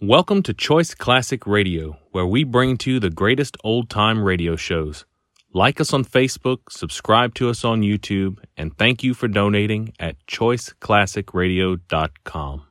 Welcome 0.00 0.44
to 0.44 0.54
Choice 0.54 0.94
Classic 0.94 1.44
Radio, 1.44 1.98
where 2.12 2.24
we 2.24 2.44
bring 2.44 2.76
to 2.78 2.92
you 2.92 3.00
the 3.00 3.10
greatest 3.10 3.56
old 3.64 3.90
time 3.90 4.22
radio 4.22 4.54
shows. 4.54 5.04
Like 5.52 5.80
us 5.80 5.92
on 5.92 6.04
Facebook, 6.04 6.70
subscribe 6.70 7.34
to 7.34 7.50
us 7.50 7.64
on 7.64 7.82
YouTube, 7.82 8.38
and 8.56 8.78
thank 8.78 9.02
you 9.02 9.12
for 9.12 9.26
donating 9.26 9.92
at 9.98 10.24
choiceclassicradio.com. 10.28 12.62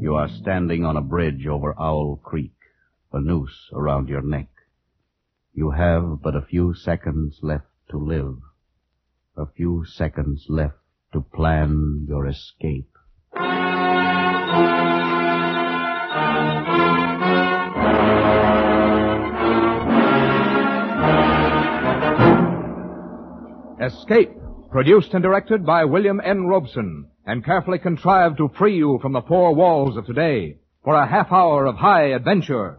You 0.00 0.14
are 0.14 0.30
standing 0.30 0.86
on 0.86 0.96
a 0.96 1.02
bridge 1.02 1.46
over 1.46 1.78
Owl 1.78 2.20
Creek, 2.22 2.54
a 3.12 3.20
noose 3.20 3.68
around 3.74 4.08
your 4.08 4.22
neck. 4.22 4.46
You 5.56 5.70
have 5.70 6.20
but 6.22 6.36
a 6.36 6.42
few 6.42 6.74
seconds 6.74 7.38
left 7.40 7.64
to 7.90 7.96
live, 7.96 8.36
a 9.38 9.46
few 9.46 9.86
seconds 9.86 10.44
left 10.50 10.76
to 11.14 11.22
plan 11.22 12.04
your 12.06 12.26
escape. 12.26 12.90
Escape, 23.80 24.32
produced 24.70 25.14
and 25.14 25.22
directed 25.22 25.64
by 25.64 25.86
William 25.86 26.20
N. 26.22 26.48
Robson, 26.48 27.08
and 27.24 27.42
carefully 27.42 27.78
contrived 27.78 28.36
to 28.36 28.50
free 28.58 28.76
you 28.76 28.98
from 29.00 29.14
the 29.14 29.22
four 29.22 29.54
walls 29.54 29.96
of 29.96 30.04
today 30.04 30.58
for 30.84 30.94
a 30.94 31.06
half 31.06 31.32
hour 31.32 31.64
of 31.64 31.76
high 31.76 32.08
adventure. 32.08 32.76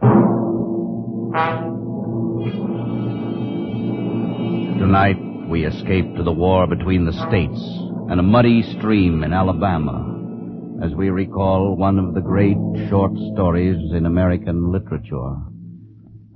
Tonight, 4.88 5.50
we 5.50 5.66
escape 5.66 6.16
to 6.16 6.24
the 6.24 6.32
war 6.32 6.66
between 6.66 7.04
the 7.04 7.12
states 7.12 7.62
and 8.10 8.22
a 8.22 8.24
muddy 8.24 8.64
stream 8.78 9.22
in 9.22 9.34
Alabama 9.34 10.80
as 10.82 10.96
we 10.96 11.10
recall 11.10 11.76
one 11.76 12.00
of 12.00 12.14
the 12.14 12.22
great 12.22 12.56
short 12.90 13.12
stories 13.34 13.76
in 13.92 14.06
American 14.06 14.72
literature, 14.72 15.36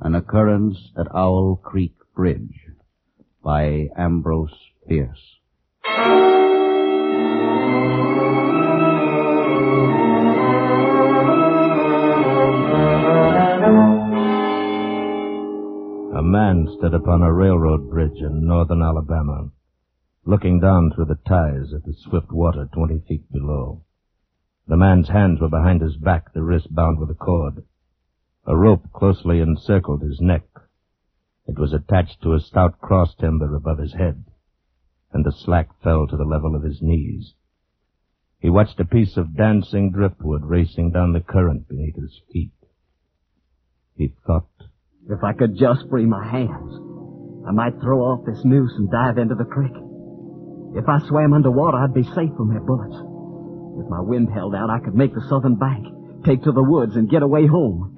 An 0.02 0.16
Occurrence 0.16 0.78
at 1.00 1.08
Owl 1.16 1.62
Creek 1.64 1.94
Bridge 2.14 2.60
by 3.42 3.88
Ambrose 3.98 4.52
Bierce. 4.86 5.38
A 16.14 16.22
man 16.22 16.68
stood 16.78 16.94
upon 16.94 17.22
a 17.22 17.32
railroad 17.32 17.90
bridge 17.90 18.22
in 18.22 18.46
northern 18.46 18.82
Alabama, 18.82 19.50
looking 20.26 20.60
down 20.60 20.92
through 20.92 21.06
the 21.06 21.16
ties 21.16 21.74
at 21.74 21.86
the 21.86 21.94
swift 21.94 22.34
water 22.34 22.68
twenty 22.74 23.00
feet 23.00 23.32
below. 23.32 23.86
The 24.68 24.76
man's 24.76 25.08
hands 25.08 25.40
were 25.40 25.48
behind 25.48 25.80
his 25.82 25.96
back, 25.96 26.34
the 26.34 26.44
wrist 26.44 26.76
bound 26.76 27.00
with 27.00 27.10
a 27.12 27.16
cord. 27.16 27.64
A 28.46 28.58
rope 28.58 28.92
closely 28.92 29.40
encircled 29.40 30.02
his 30.02 30.20
neck. 30.20 30.44
It 31.48 31.58
was 31.58 31.72
attached 31.72 32.22
to 32.24 32.34
a 32.34 32.42
stout 32.42 32.82
cross 32.82 33.16
timber 33.16 33.56
above 33.56 33.78
his 33.78 33.94
head, 33.94 34.26
and 35.14 35.26
the 35.26 35.32
slack 35.32 35.70
fell 35.82 36.08
to 36.08 36.18
the 36.18 36.26
level 36.26 36.58
of 36.58 36.64
his 36.64 36.82
knees. 36.82 37.36
He 38.38 38.50
watched 38.50 38.82
a 38.82 38.86
piece 38.86 39.16
of 39.16 39.38
dancing 39.38 39.92
driftwood 39.92 40.44
racing 40.44 40.92
down 40.92 41.14
the 41.14 41.22
current 41.22 41.70
beneath 41.70 41.96
his 41.96 42.20
feet. 42.34 42.52
He 43.96 44.14
thought, 44.26 44.50
If 45.10 45.24
I 45.24 45.34
could 45.34 45.58
just 45.58 45.90
free 45.90 46.06
my 46.06 46.26
hands, 46.26 46.80
I 47.48 47.52
might 47.52 47.82
throw 47.82 48.00
off 48.02 48.26
this 48.26 48.46
noose 48.46 48.74
and 48.78 48.90
dive 48.90 49.18
into 49.18 49.36
the 49.36 49.46
creek. 49.46 49.74
If 50.76 50.88
I 50.88 51.00
swam 51.08 51.34
underwater, 51.34 51.78
I'd 51.78 51.94
be 51.94 52.04
safe 52.04 52.32
from 52.38 52.50
their 52.50 52.62
bullets. 52.62 52.96
If 53.84 53.90
my 53.90 54.00
wind 54.00 54.30
held 54.32 54.54
out, 54.56 54.70
I 54.70 54.80
could 54.80 54.96
make 54.96 55.14
the 55.14 55.26
southern 55.28 55.56
bank, 55.56 55.88
take 56.24 56.44
to 56.44 56.52
the 56.52 56.64
woods, 56.64 56.96
and 56.96 57.10
get 57.10 57.24
away 57.24 57.48
home. 57.48 57.96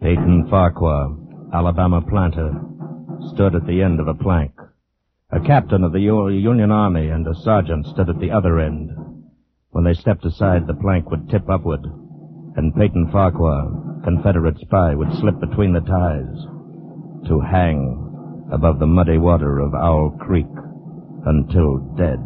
Peyton 0.00 0.46
Farquhar, 0.48 1.16
Alabama 1.52 2.00
planter, 2.00 2.52
stood 3.34 3.54
at 3.54 3.66
the 3.66 3.82
end 3.82 3.98
of 3.98 4.08
a 4.08 4.14
plank. 4.14 4.52
A 5.30 5.40
captain 5.40 5.82
of 5.82 5.92
the 5.92 6.00
Union 6.00 6.70
Army 6.70 7.08
and 7.08 7.26
a 7.26 7.34
sergeant 7.34 7.86
stood 7.86 8.08
at 8.08 8.20
the 8.20 8.30
other 8.30 8.60
end. 8.60 8.92
When 9.70 9.84
they 9.84 9.94
stepped 9.94 10.24
aside, 10.24 10.66
the 10.66 10.74
plank 10.74 11.10
would 11.10 11.28
tip 11.28 11.50
upward, 11.50 11.84
and 12.56 12.74
Peyton 12.74 13.10
Farquhar, 13.12 14.00
Confederate 14.04 14.58
spy, 14.60 14.94
would 14.94 15.12
slip 15.20 15.38
between 15.40 15.72
the 15.72 15.80
ties 15.80 17.28
to 17.28 17.40
hang 17.40 18.48
above 18.52 18.78
the 18.78 18.86
muddy 18.86 19.18
water 19.18 19.58
of 19.58 19.74
Owl 19.74 20.16
Creek 20.20 20.46
until 21.26 21.78
dead. 21.98 22.22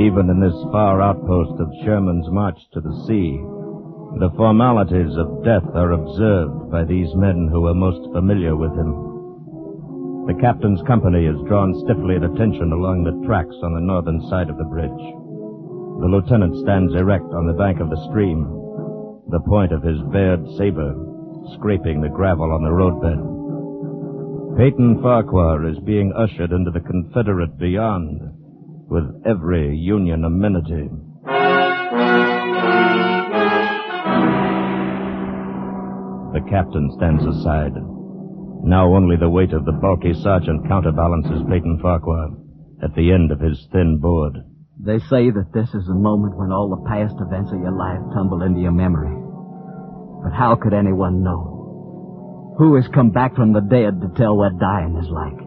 Even 0.00 0.30
in 0.30 0.40
this 0.40 0.56
far 0.72 1.02
outpost 1.02 1.60
of 1.60 1.68
Sherman's 1.84 2.30
march 2.30 2.58
to 2.72 2.80
the 2.80 3.04
sea, 3.06 3.36
the 4.18 4.32
formalities 4.36 5.14
of 5.16 5.44
death 5.44 5.68
are 5.74 5.92
observed 5.92 6.70
by 6.70 6.84
these 6.84 7.14
men 7.14 7.48
who 7.52 7.66
are 7.66 7.74
most 7.74 8.10
familiar 8.12 8.56
with 8.56 8.72
him. 8.72 9.09
The 10.30 10.38
captain's 10.38 10.80
company 10.86 11.26
is 11.26 11.42
drawn 11.48 11.74
stiffly 11.82 12.14
at 12.14 12.22
attention 12.22 12.70
along 12.70 13.02
the 13.02 13.26
tracks 13.26 13.56
on 13.64 13.74
the 13.74 13.80
northern 13.80 14.22
side 14.30 14.48
of 14.48 14.58
the 14.58 14.70
bridge. 14.70 15.02
The 15.98 16.06
lieutenant 16.06 16.54
stands 16.62 16.94
erect 16.94 17.34
on 17.34 17.48
the 17.48 17.58
bank 17.58 17.80
of 17.80 17.90
the 17.90 17.98
stream, 18.08 18.46
the 19.26 19.42
point 19.42 19.72
of 19.72 19.82
his 19.82 19.98
bared 20.14 20.46
saber 20.56 20.94
scraping 21.58 22.00
the 22.00 22.14
gravel 22.14 22.52
on 22.52 22.62
the 22.62 22.70
roadbed. 22.70 23.18
Peyton 24.54 25.02
Farquhar 25.02 25.66
is 25.66 25.80
being 25.80 26.12
ushered 26.14 26.52
into 26.52 26.70
the 26.70 26.86
Confederate 26.86 27.58
beyond 27.58 28.22
with 28.86 29.10
every 29.26 29.74
Union 29.74 30.22
amenity. 30.22 30.94
The 36.38 36.46
captain 36.48 36.86
stands 36.94 37.26
aside. 37.26 37.74
Now 38.62 38.94
only 38.94 39.16
the 39.16 39.30
weight 39.30 39.52
of 39.52 39.64
the 39.64 39.72
bulky 39.72 40.12
sergeant 40.12 40.68
counterbalances 40.68 41.42
Peyton 41.48 41.78
Farquhar 41.80 42.28
at 42.82 42.94
the 42.94 43.12
end 43.12 43.32
of 43.32 43.40
his 43.40 43.66
thin 43.72 43.98
board. 43.98 44.36
They 44.78 44.98
say 45.10 45.30
that 45.30 45.52
this 45.52 45.68
is 45.74 45.88
a 45.88 45.94
moment 45.94 46.36
when 46.36 46.52
all 46.52 46.68
the 46.68 46.88
past 46.88 47.14
events 47.20 47.52
of 47.52 47.60
your 47.60 47.76
life 47.76 48.00
tumble 48.14 48.42
into 48.42 48.60
your 48.60 48.72
memory. 48.72 49.12
But 50.22 50.32
how 50.32 50.56
could 50.56 50.72
anyone 50.72 51.22
know? 51.22 52.56
Who 52.58 52.76
has 52.76 52.88
come 52.88 53.10
back 53.10 53.34
from 53.36 53.52
the 53.52 53.60
dead 53.60 54.00
to 54.00 54.08
tell 54.16 54.36
what 54.36 54.58
dying 54.58 54.96
is 54.96 55.08
like? 55.08 55.40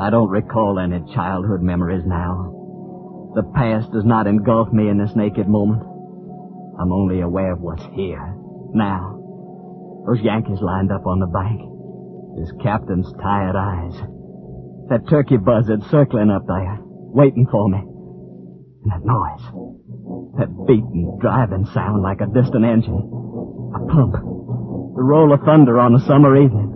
I 0.00 0.10
don't 0.10 0.30
recall 0.30 0.78
any 0.78 1.00
childhood 1.14 1.62
memories 1.62 2.04
now. 2.06 3.32
The 3.34 3.42
past 3.54 3.92
does 3.92 4.04
not 4.04 4.26
engulf 4.26 4.72
me 4.72 4.88
in 4.88 4.98
this 4.98 5.16
naked 5.16 5.48
moment. 5.48 5.82
I'm 6.80 6.92
only 6.92 7.20
aware 7.20 7.52
of 7.52 7.60
what's 7.60 7.84
here, 7.94 8.36
now. 8.72 9.16
Those 10.06 10.22
Yankees 10.22 10.60
lined 10.60 10.92
up 10.92 11.04
on 11.06 11.18
the 11.18 11.26
bank. 11.26 11.77
His 12.38 12.52
captain's 12.62 13.12
tired 13.20 13.56
eyes. 13.56 13.94
That 14.90 15.08
turkey 15.10 15.38
buzzard 15.38 15.82
circling 15.90 16.30
up 16.30 16.46
there, 16.46 16.78
waiting 16.80 17.48
for 17.50 17.68
me. 17.68 17.78
And 17.78 18.92
that 18.92 19.04
noise. 19.04 19.42
That 20.38 20.46
beating, 20.68 21.18
driving 21.20 21.66
sound 21.74 22.02
like 22.02 22.20
a 22.20 22.30
distant 22.30 22.64
engine. 22.64 22.94
A 23.74 23.80
pump. 23.90 24.12
The 24.12 25.02
roll 25.02 25.32
of 25.34 25.40
thunder 25.42 25.80
on 25.80 25.96
a 25.96 26.00
summer 26.06 26.36
evening. 26.38 26.70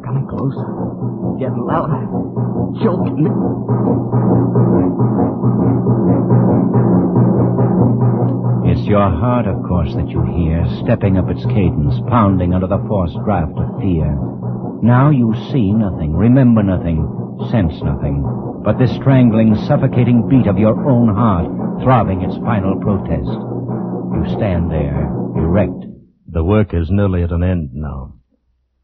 Coming 0.00 0.26
closer. 0.26 0.64
Getting 1.36 1.60
louder. 1.60 2.00
Choking 2.80 3.20
me. 3.20 3.30
It's 8.72 8.88
your 8.88 9.10
heart, 9.10 9.46
of 9.46 9.62
course, 9.68 9.92
that 9.94 10.08
you 10.08 10.24
hear, 10.24 10.64
stepping 10.84 11.18
up 11.18 11.28
its 11.28 11.44
cadence, 11.44 12.00
pounding 12.08 12.54
under 12.54 12.66
the 12.66 12.82
forced 12.88 13.18
draft 13.24 13.52
of 13.58 13.80
fear. 13.80 14.16
Now 14.82 15.10
you 15.10 15.34
see 15.52 15.72
nothing, 15.72 16.16
remember 16.16 16.62
nothing, 16.62 17.04
sense 17.50 17.74
nothing, 17.82 18.24
but 18.64 18.78
this 18.78 18.94
strangling, 18.96 19.54
suffocating 19.66 20.26
beat 20.28 20.46
of 20.46 20.58
your 20.58 20.88
own 20.88 21.14
heart, 21.14 21.82
throbbing 21.82 22.22
its 22.22 22.36
final 22.38 22.80
protest. 22.80 23.28
You 23.28 24.24
stand 24.36 24.70
there, 24.70 25.06
erect. 25.36 25.84
The 26.28 26.44
work 26.44 26.72
is 26.72 26.90
nearly 26.90 27.22
at 27.22 27.30
an 27.30 27.42
end 27.42 27.74
now. 27.74 28.14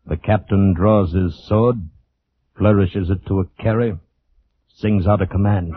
The 0.07 0.17
captain 0.17 0.75
draws 0.75 1.13
his 1.13 1.35
sword, 1.49 1.77
flourishes 2.57 3.09
it 3.09 3.25
to 3.27 3.41
a 3.41 3.63
carry, 3.63 3.97
sings 4.69 5.07
out 5.07 5.23
a 5.23 5.27
command. 5.27 5.73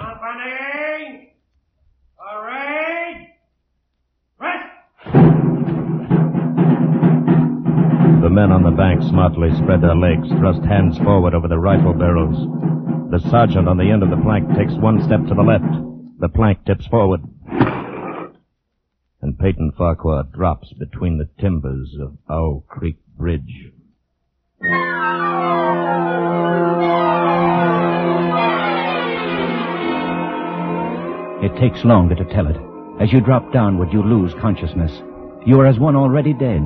Men 8.40 8.54
on 8.54 8.64
the 8.64 8.72
bank 8.72 9.02
smartly 9.10 9.50
spread 9.58 9.82
their 9.82 9.98
legs, 9.98 10.30
thrust 10.40 10.64
hands 10.64 10.98
forward 11.00 11.34
over 11.34 11.50
the 11.50 11.60
rifle 11.60 11.94
barrels. 11.94 12.38
The 13.12 13.20
sergeant 13.30 13.68
on 13.68 13.76
the 13.76 13.92
end 13.92 14.02
of 14.02 14.10
the 14.10 14.24
plank 14.24 14.48
takes 14.56 14.72
one 14.76 15.04
step 15.04 15.20
to 15.28 15.36
the 15.36 15.44
left. 15.44 15.68
The 16.22 16.30
plank 16.30 16.64
tips 16.64 16.88
forward. 16.88 17.20
And 19.22 19.38
Peyton 19.38 19.74
Farquhar 19.78 20.24
drops 20.32 20.72
between 20.80 21.18
the 21.18 21.28
timbers 21.42 21.94
of 22.00 22.18
Owl 22.30 22.64
Creek 22.70 22.96
Bridge. 23.18 23.74
It 31.44 31.60
takes 31.60 31.84
longer 31.84 32.16
to 32.16 32.24
tell 32.34 32.48
it. 32.48 32.56
As 33.04 33.12
you 33.12 33.20
drop 33.20 33.52
downward, 33.52 33.92
you 33.92 34.02
lose 34.02 34.32
consciousness. 34.40 34.94
You 35.46 35.60
are 35.60 35.68
as 35.68 35.78
one 35.78 35.98
already 35.98 36.32
dead. 36.32 36.64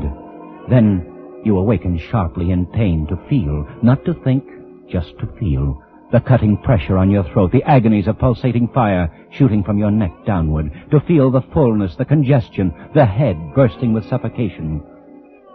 Then 0.70 1.13
you 1.44 1.58
awaken 1.58 1.98
sharply 1.98 2.52
in 2.52 2.66
pain 2.66 3.08
to 3.08 3.30
feel, 3.30 3.68
not 3.82 4.04
to 4.06 4.14
think, 4.24 4.44
just 4.90 5.18
to 5.20 5.28
feel. 5.40 5.84
The 6.12 6.20
cutting 6.20 6.58
pressure 6.58 6.98
on 6.98 7.10
your 7.10 7.24
throat, 7.24 7.52
the 7.52 7.64
agonies 7.64 8.08
of 8.08 8.20
pulsating 8.20 8.68
fire 8.68 9.10
shooting 9.32 9.64
from 9.64 9.80
your 9.80 9.92
neck 9.92 10.12
downward, 10.26 10.72
to 10.92 11.00
feel 11.02 11.32
the 11.32 11.42
fullness, 11.54 11.96
the 11.96 12.06
congestion, 12.06 12.72
the 12.94 13.06
head 13.06 13.36
bursting 13.56 13.94
with 13.94 14.08
suffocation. 14.08 14.84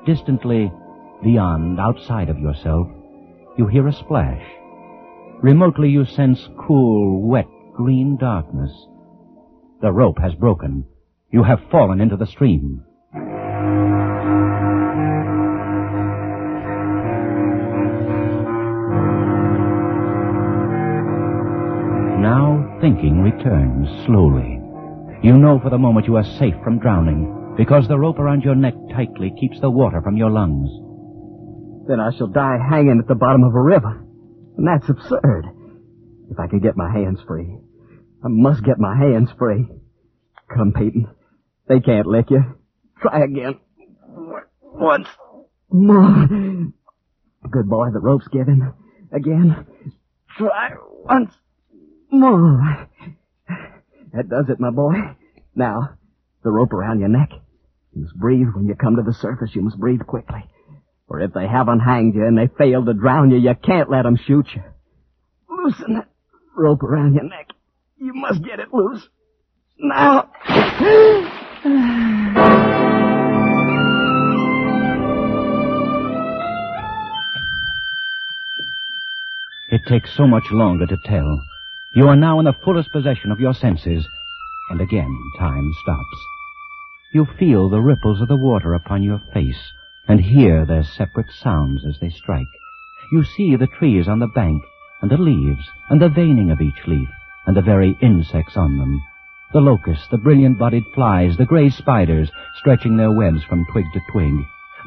Distantly, 0.05 0.73
beyond, 1.23 1.79
outside 1.79 2.29
of 2.29 2.39
yourself, 2.39 2.89
you 3.57 3.67
hear 3.67 3.87
a 3.87 3.93
splash. 3.93 4.43
Remotely 5.43 5.91
you 5.91 6.05
sense 6.05 6.49
cool, 6.67 7.23
wet, 7.23 7.47
green 7.75 8.17
darkness. 8.17 8.73
The 9.81 9.93
rope 9.93 10.19
has 10.19 10.35
broken. 10.35 10.85
You 11.31 11.45
have 11.45 11.61
fallen 11.71 12.01
into 12.01 12.17
the 12.17 12.27
stream. 12.27 12.85
Thinking 22.81 23.23
returns 23.23 23.89
slowly. 24.07 24.61
You 25.23 25.37
know 25.37 25.59
for 25.61 25.71
the 25.71 25.79
moment 25.79 26.07
you 26.07 26.17
are 26.17 26.25
safe 26.39 26.55
from 26.63 26.79
drowning 26.79 27.55
because 27.57 27.89
the 27.89 27.99
rope 27.99 28.19
around 28.19 28.43
your 28.43 28.55
neck 28.55 28.75
tightly 28.93 29.33
keeps 29.39 29.61
the 29.61 29.71
water 29.71 30.01
from 30.01 30.17
your 30.17 30.31
lungs. 30.31 30.71
Then 31.89 32.01
I 32.01 32.17
shall 32.17 32.29
die 32.29 32.59
hanging 32.71 32.99
at 33.01 33.09
the 33.09 33.15
bottom 33.15 33.43
of 33.43 33.55
a 33.55 33.61
river. 33.61 34.05
And 34.57 34.67
that's 34.67 34.89
absurd. 34.89 35.47
If 36.31 36.39
I 36.39 36.47
can 36.47 36.61
get 36.61 36.77
my 36.77 36.93
hands 36.93 37.21
free. 37.27 37.57
I 38.23 38.29
must 38.29 38.63
get 38.63 38.79
my 38.79 38.97
hands 38.97 39.31
free. 39.39 39.67
Come, 40.55 40.73
Peyton. 40.73 41.09
They 41.69 41.81
can't 41.81 42.07
lick 42.07 42.31
you. 42.31 42.45
Try 43.01 43.25
again. 43.25 43.59
Once 44.63 45.09
more. 45.71 46.27
Good 47.51 47.69
boy, 47.69 47.89
the 47.93 48.01
rope's 48.01 48.29
given. 48.29 48.73
Again. 49.13 49.67
Try 50.37 50.71
once 51.05 51.33
more. 52.11 52.89
That 54.13 54.29
does 54.29 54.47
it, 54.49 54.61
my 54.61 54.71
boy. 54.71 54.95
Now, 55.55 55.91
the 56.43 56.51
rope 56.51 56.73
around 56.73 57.01
your 57.01 57.09
neck. 57.09 57.31
You 57.93 58.03
must 58.03 58.15
breathe 58.17 58.49
when 58.55 58.67
you 58.67 58.75
come 58.75 58.97
to 58.97 59.03
the 59.03 59.13
surface. 59.13 59.51
You 59.55 59.63
must 59.63 59.79
breathe 59.79 60.01
quickly. 60.07 60.45
For 61.09 61.21
if 61.21 61.33
they 61.33 61.47
haven't 61.47 61.81
hanged 61.81 62.15
you 62.15 62.27
and 62.27 62.37
they 62.37 62.49
fail 62.59 62.85
to 62.85 62.95
drown 62.95 63.31
you, 63.31 63.39
you 63.39 63.55
can't 63.55 63.91
let 63.91 64.03
them 64.03 64.17
shoot 64.27 64.47
you. 64.55 64.63
Loosen 65.49 65.95
that 65.95 66.09
rope 66.57 66.83
around 66.83 67.15
your 67.15 67.25
neck. 67.25 67.49
You 67.97 68.13
must 68.15 68.43
get 68.43 68.61
it 68.61 68.73
loose. 68.73 69.07
Now. 69.79 70.31
It 79.71 79.83
takes 79.87 80.17
so 80.17 80.27
much 80.27 80.45
longer 80.51 80.87
to 80.87 80.97
tell. 81.05 81.43
You 81.95 82.09
are 82.09 82.17
now 82.17 82.39
in 82.39 82.45
the 82.45 82.53
fullest 82.65 82.93
possession 82.93 83.33
of 83.33 83.41
your 83.41 83.55
senses, 83.55 84.07
and 84.71 84.81
again 84.81 85.19
time 85.39 85.73
stops. 85.83 86.27
You 87.15 87.27
feel 87.39 87.71
the 87.71 87.81
ripples 87.81 88.21
of 88.21 88.29
the 88.29 88.37
water 88.37 88.75
upon 88.75 89.03
your 89.03 89.23
face, 89.33 89.73
and 90.07 90.21
hear 90.21 90.67
their 90.67 90.85
separate 90.85 91.31
sounds 91.41 91.87
as 91.87 91.99
they 91.99 92.11
strike. 92.11 92.47
You 93.11 93.25
see 93.25 93.57
the 93.57 93.67
trees 93.67 94.07
on 94.07 94.19
the 94.19 94.27
bank, 94.27 94.63
and 95.01 95.11
the 95.11 95.17
leaves, 95.17 95.65
and 95.89 96.01
the 96.01 96.11
veining 96.11 96.51
of 96.51 96.61
each 96.61 96.87
leaf, 96.87 97.09
and 97.47 97.57
the 97.57 97.63
very 97.63 97.97
insects 98.03 98.57
on 98.57 98.77
them. 98.77 99.03
The 99.55 99.61
locusts, 99.61 100.07
the 100.11 100.19
brilliant-bodied 100.19 100.85
flies, 100.95 101.39
the 101.39 101.47
gray 101.47 101.71
spiders 101.71 102.31
stretching 102.57 102.99
their 102.99 103.13
webs 103.13 103.43
from 103.45 103.65
twig 103.73 103.87
to 103.95 104.01
twig, 104.13 104.35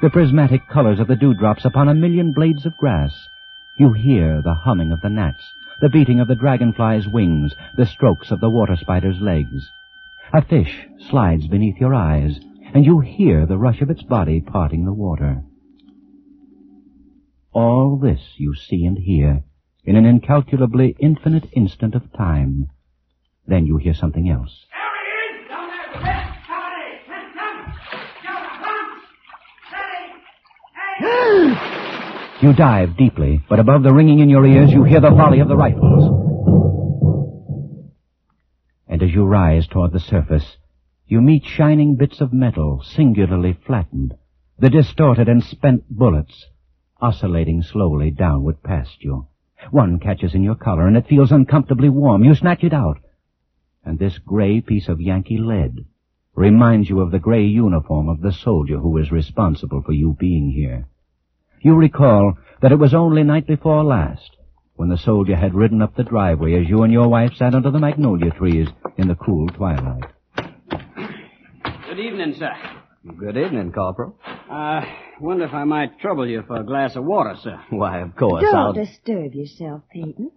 the 0.03 0.11
prismatic 0.11 0.67
colors 0.67 0.99
of 0.99 1.07
the 1.07 1.15
dewdrops 1.15 1.65
upon 1.65 1.89
a 1.89 1.95
million 1.95 2.31
blades 2.31 2.67
of 2.67 2.77
grass. 2.77 3.11
You 3.77 3.93
hear 3.93 4.43
the 4.43 4.53
humming 4.53 4.91
of 4.91 5.01
the 5.01 5.09
gnats, 5.09 5.43
the 5.81 5.89
beating 5.89 6.19
of 6.19 6.27
the 6.27 6.35
dragonfly's 6.35 7.07
wings, 7.07 7.53
the 7.75 7.85
strokes 7.87 8.31
of 8.31 8.39
the 8.39 8.49
water 8.49 8.77
spider's 8.79 9.19
legs. 9.19 9.69
A 10.31 10.45
fish 10.45 10.87
slides 11.09 11.47
beneath 11.47 11.77
your 11.77 11.95
eyes, 11.95 12.39
and 12.73 12.85
you 12.85 12.99
hear 12.99 13.45
the 13.45 13.57
rush 13.57 13.81
of 13.81 13.89
its 13.89 14.03
body 14.03 14.39
parting 14.41 14.85
the 14.85 14.93
water. 14.93 15.43
All 17.51 17.99
this 18.01 18.21
you 18.37 18.55
see 18.55 18.85
and 18.85 18.97
hear 18.97 19.43
in 19.83 19.95
an 19.95 20.05
incalculably 20.05 20.95
infinite 20.99 21.49
instant 21.53 21.95
of 21.95 22.13
time. 22.13 22.69
Then 23.47 23.65
you 23.65 23.77
hear 23.77 23.95
something 23.95 24.29
else. 24.29 24.65
You 32.41 32.53
dive 32.53 32.97
deeply, 32.97 33.39
but 33.47 33.59
above 33.59 33.83
the 33.83 33.93
ringing 33.93 34.17
in 34.19 34.29
your 34.29 34.43
ears, 34.47 34.71
you 34.71 34.83
hear 34.83 34.99
the 34.99 35.11
volley 35.11 35.41
of 35.41 35.47
the 35.47 35.55
rifles. 35.55 36.07
And 38.87 39.03
as 39.03 39.11
you 39.11 39.25
rise 39.25 39.67
toward 39.67 39.91
the 39.91 39.99
surface, 39.99 40.57
you 41.05 41.21
meet 41.21 41.45
shining 41.45 41.97
bits 41.97 42.19
of 42.19 42.33
metal, 42.33 42.81
singularly 42.83 43.53
flattened, 43.67 44.15
the 44.57 44.71
distorted 44.71 45.29
and 45.29 45.43
spent 45.43 45.87
bullets, 45.87 46.47
oscillating 46.99 47.61
slowly 47.61 48.09
downward 48.09 48.63
past 48.63 49.03
you. 49.03 49.27
One 49.69 49.99
catches 49.99 50.33
in 50.33 50.41
your 50.41 50.55
collar, 50.55 50.87
and 50.87 50.97
it 50.97 51.07
feels 51.07 51.31
uncomfortably 51.31 51.89
warm. 51.89 52.23
You 52.23 52.33
snatch 52.33 52.63
it 52.63 52.73
out. 52.73 52.97
And 53.85 53.99
this 53.99 54.17
gray 54.17 54.61
piece 54.61 54.87
of 54.87 54.99
Yankee 54.99 55.37
lead 55.37 55.85
reminds 56.33 56.89
you 56.89 57.01
of 57.01 57.11
the 57.11 57.19
gray 57.19 57.45
uniform 57.45 58.09
of 58.09 58.21
the 58.21 58.31
soldier 58.31 58.79
who 58.79 58.97
is 58.97 59.11
responsible 59.11 59.83
for 59.83 59.91
you 59.91 60.15
being 60.19 60.49
here. 60.49 60.87
You 61.63 61.75
recall 61.75 62.37
that 62.61 62.71
it 62.71 62.79
was 62.79 62.95
only 62.95 63.21
night 63.21 63.45
before 63.45 63.83
last 63.83 64.35
when 64.75 64.89
the 64.89 64.97
soldier 64.97 65.35
had 65.35 65.53
ridden 65.53 65.81
up 65.83 65.95
the 65.95 66.03
driveway 66.03 66.59
as 66.59 66.67
you 66.67 66.81
and 66.81 66.91
your 66.91 67.07
wife 67.07 67.33
sat 67.35 67.53
under 67.53 67.69
the 67.69 67.77
magnolia 67.77 68.31
trees 68.31 68.67
in 68.97 69.07
the 69.07 69.13
cool 69.15 69.47
twilight. 69.49 70.03
Good 71.87 71.99
evening, 71.99 72.35
sir. 72.39 72.51
Good 73.15 73.37
evening, 73.37 73.71
Corporal. 73.73 74.17
Uh, 74.49 74.81
wonder 75.19 75.45
if 75.45 75.53
I 75.53 75.63
might 75.65 75.99
trouble 75.99 76.27
you 76.27 76.43
for 76.47 76.57
a 76.57 76.63
glass 76.63 76.95
of 76.95 77.05
water, 77.05 77.35
sir. 77.43 77.61
Why, 77.69 77.99
of 78.01 78.15
course, 78.15 78.43
Don't 78.43 78.55
I'll... 78.55 78.73
disturb 78.73 79.35
yourself, 79.35 79.83
Peyton. 79.93 80.31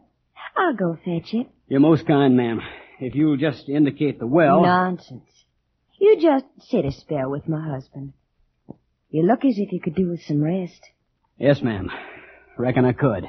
I'll 0.57 0.75
go 0.75 0.99
fetch 1.05 1.33
it. 1.33 1.49
You're 1.69 1.81
most 1.81 2.07
kind, 2.07 2.37
ma'am. 2.37 2.61
If 3.01 3.15
you'll 3.15 3.39
just 3.39 3.69
indicate 3.69 4.19
the 4.19 4.27
well. 4.27 4.63
Nonsense. 4.63 5.25
You 5.99 6.21
just 6.21 6.45
sit 6.69 6.85
a 6.85 6.93
spell 6.93 7.31
with 7.31 7.49
my 7.49 7.67
husband. 7.67 8.13
You 9.09 9.23
look 9.23 9.45
as 9.45 9.55
if 9.57 9.73
you 9.73 9.81
could 9.81 9.95
do 9.95 10.11
with 10.11 10.23
some 10.23 10.43
rest. 10.43 10.81
Yes, 11.39 11.61
ma'am. 11.63 11.91
Reckon 12.57 12.85
I 12.85 12.93
could. 12.93 13.25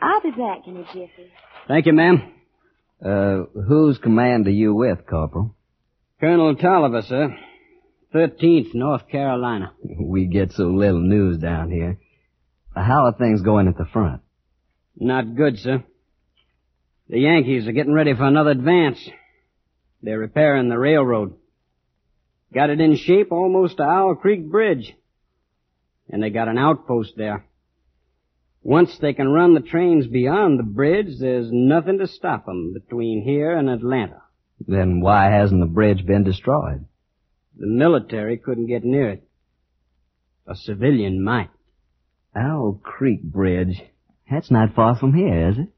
I'll 0.00 0.20
be 0.20 0.30
back 0.30 0.66
in 0.66 0.76
a 0.76 0.84
jiffy. 0.92 1.30
Thank 1.66 1.86
you, 1.86 1.92
ma'am. 1.92 2.32
Uh, 3.04 3.44
whose 3.68 3.98
command 3.98 4.46
are 4.46 4.50
you 4.50 4.74
with, 4.74 5.06
Corporal? 5.06 5.54
Colonel 6.20 6.56
Tolliver, 6.56 7.02
sir. 7.02 7.36
13th, 8.14 8.74
North 8.74 9.08
Carolina. 9.08 9.72
We 10.00 10.26
get 10.26 10.52
so 10.52 10.64
little 10.64 11.00
news 11.00 11.38
down 11.38 11.70
here. 11.70 11.98
How 12.74 13.06
are 13.06 13.12
things 13.12 13.42
going 13.42 13.68
at 13.68 13.76
the 13.76 13.84
front? 13.84 14.22
Not 14.96 15.36
good, 15.36 15.58
sir. 15.58 15.84
The 17.08 17.20
Yankees 17.20 17.66
are 17.66 17.72
getting 17.72 17.92
ready 17.92 18.14
for 18.14 18.24
another 18.24 18.50
advance. 18.50 18.98
They're 20.02 20.18
repairing 20.18 20.68
the 20.68 20.78
railroad. 20.78 21.34
Got 22.52 22.70
it 22.70 22.80
in 22.80 22.96
shape 22.96 23.30
almost 23.32 23.76
to 23.76 23.82
Owl 23.82 24.14
Creek 24.16 24.50
Bridge. 24.50 24.94
And 26.10 26.22
they 26.22 26.30
got 26.30 26.48
an 26.48 26.58
outpost 26.58 27.14
there. 27.16 27.44
Once 28.62 28.98
they 28.98 29.12
can 29.12 29.28
run 29.28 29.54
the 29.54 29.60
trains 29.60 30.06
beyond 30.06 30.58
the 30.58 30.64
bridge, 30.64 31.18
there's 31.18 31.50
nothing 31.52 31.98
to 31.98 32.06
stop 32.06 32.48
'em 32.48 32.72
between 32.72 33.22
here 33.22 33.56
and 33.56 33.68
Atlanta. 33.68 34.22
Then 34.66 35.00
why 35.00 35.26
hasn't 35.30 35.60
the 35.60 35.66
bridge 35.66 36.04
been 36.04 36.24
destroyed? 36.24 36.84
The 37.56 37.66
military 37.66 38.36
couldn't 38.36 38.66
get 38.66 38.84
near 38.84 39.10
it. 39.10 39.28
A 40.46 40.54
civilian 40.54 41.22
might. 41.22 41.50
Owl 42.34 42.80
Creek 42.82 43.22
Bridge. 43.22 43.82
That's 44.30 44.50
not 44.50 44.74
far 44.74 44.96
from 44.96 45.14
here, 45.14 45.48
is 45.48 45.58
it? 45.58 45.68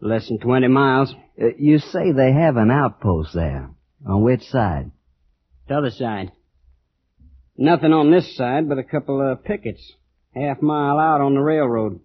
Less 0.00 0.28
than 0.28 0.38
20 0.38 0.68
miles. 0.68 1.14
Uh, 1.40 1.48
you 1.58 1.78
say 1.78 2.12
they 2.12 2.32
have 2.32 2.56
an 2.56 2.70
outpost 2.70 3.34
there. 3.34 3.70
On 4.06 4.22
which 4.22 4.42
side? 4.42 4.90
T'other 5.68 5.90
side. 5.90 6.32
Nothing 7.56 7.92
on 7.92 8.10
this 8.10 8.36
side 8.36 8.68
but 8.68 8.78
a 8.78 8.84
couple 8.84 9.20
of 9.20 9.44
pickets. 9.44 9.92
half 10.34 10.60
mile 10.60 10.98
out 10.98 11.20
on 11.20 11.34
the 11.34 11.40
railroad. 11.40 12.00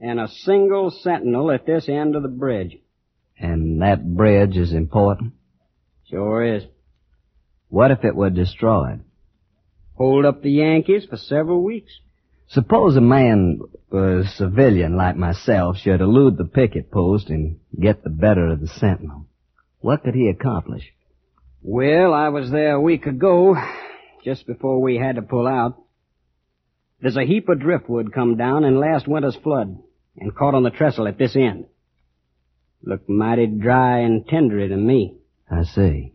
And 0.00 0.20
a 0.20 0.28
single 0.28 0.90
sentinel 0.90 1.50
at 1.50 1.66
this 1.66 1.88
end 1.88 2.16
of 2.16 2.22
the 2.22 2.28
bridge. 2.28 2.78
And 3.38 3.82
that 3.82 4.16
bridge 4.16 4.56
is 4.56 4.72
important? 4.72 5.32
Sure 6.08 6.56
is. 6.56 6.64
What 7.68 7.90
if 7.90 8.04
it 8.04 8.16
were 8.16 8.30
destroyed? 8.30 9.00
Hold 9.94 10.24
up 10.24 10.42
the 10.42 10.50
Yankees 10.50 11.04
for 11.08 11.16
several 11.16 11.62
weeks. 11.62 11.92
Suppose 12.48 12.96
a 12.96 13.00
man, 13.00 13.60
a 13.92 14.22
civilian 14.34 14.96
like 14.96 15.16
myself, 15.16 15.76
should 15.76 16.00
elude 16.00 16.36
the 16.36 16.44
picket 16.44 16.90
post 16.90 17.28
and 17.28 17.60
get 17.78 18.02
the 18.02 18.10
better 18.10 18.48
of 18.48 18.60
the 18.60 18.66
sentinel. 18.66 19.26
What 19.80 20.02
could 20.02 20.14
he 20.14 20.28
accomplish? 20.28 20.82
Well, 21.62 22.12
I 22.12 22.30
was 22.30 22.50
there 22.50 22.72
a 22.72 22.80
week 22.80 23.06
ago, 23.06 23.54
just 24.24 24.46
before 24.46 24.80
we 24.80 24.96
had 24.96 25.16
to 25.16 25.22
pull 25.22 25.46
out. 25.46 25.80
There's 27.00 27.16
a 27.16 27.24
heap 27.24 27.48
of 27.48 27.60
driftwood 27.60 28.12
come 28.12 28.36
down 28.36 28.64
in 28.64 28.78
last 28.78 29.08
winter's 29.08 29.36
flood 29.36 29.78
and 30.18 30.34
caught 30.34 30.54
on 30.54 30.62
the 30.62 30.70
trestle 30.70 31.08
at 31.08 31.18
this 31.18 31.34
end. 31.34 31.66
Looked 32.82 33.08
mighty 33.08 33.46
dry 33.46 34.00
and 34.00 34.26
tendery 34.26 34.68
to 34.68 34.76
me. 34.76 35.16
I 35.50 35.64
see. 35.64 36.14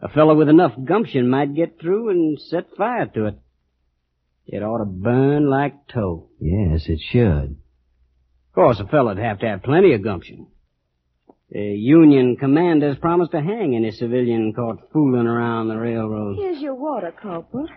A 0.00 0.08
fellow 0.08 0.34
with 0.34 0.48
enough 0.48 0.72
gumption 0.84 1.28
might 1.28 1.54
get 1.54 1.80
through 1.80 2.10
and 2.10 2.38
set 2.38 2.76
fire 2.76 3.06
to 3.06 3.26
it. 3.26 3.38
It 4.46 4.62
ought 4.62 4.78
to 4.78 4.84
burn 4.84 5.48
like 5.48 5.88
tow. 5.88 6.28
Yes, 6.40 6.86
it 6.88 7.00
should. 7.10 7.56
Of 8.48 8.54
course, 8.54 8.80
a 8.80 8.86
fellow'd 8.86 9.18
have 9.18 9.38
to 9.40 9.46
have 9.48 9.62
plenty 9.62 9.94
of 9.94 10.02
gumption. 10.04 10.48
The 11.54 11.60
Union 11.60 12.36
commander's 12.36 12.98
promised 12.98 13.30
to 13.30 13.40
hang 13.40 13.76
any 13.76 13.92
civilian 13.92 14.52
caught 14.54 14.90
fooling 14.92 15.28
around 15.28 15.68
the 15.68 15.78
railroad. 15.78 16.36
Here's 16.36 16.60
your 16.60 16.74
water, 16.74 17.12
Corporal. 17.12 17.68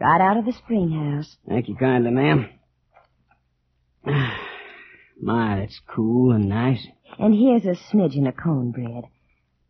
Right 0.00 0.20
out 0.22 0.38
of 0.38 0.46
the 0.46 0.54
spring 0.54 0.90
house. 0.92 1.36
Thank 1.46 1.68
you 1.68 1.76
kindly, 1.76 2.10
ma'am. 2.10 2.48
My, 5.20 5.58
it's 5.58 5.78
cool 5.94 6.32
and 6.32 6.48
nice. 6.48 6.86
And 7.18 7.34
here's 7.34 7.66
a 7.66 7.78
smidgen 7.94 8.26
of 8.28 8.36
cornbread. 8.42 9.04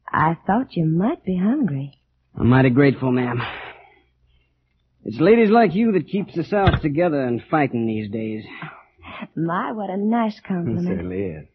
I 0.09 0.37
thought 0.47 0.77
you 0.77 0.85
might 0.85 1.25
be 1.25 1.37
hungry. 1.37 1.99
I'm 2.39 2.49
mighty 2.49 2.71
grateful, 2.71 3.11
ma'am. 3.11 3.43
It's 5.05 5.19
ladies 5.19 5.51
like 5.51 5.75
you 5.75 5.91
that 5.93 6.07
keeps 6.07 6.37
the 6.37 6.45
South 6.45 6.81
together 6.81 7.21
and 7.23 7.43
fighting 7.51 7.87
these 7.89 8.09
days. 8.09 8.45
My, 9.35 9.73
what 9.73 9.91
a 9.91 9.97
nice 9.97 10.39
compliment. 10.47 10.87
It 10.87 10.91
certainly 10.91 11.23
is. 11.23 11.47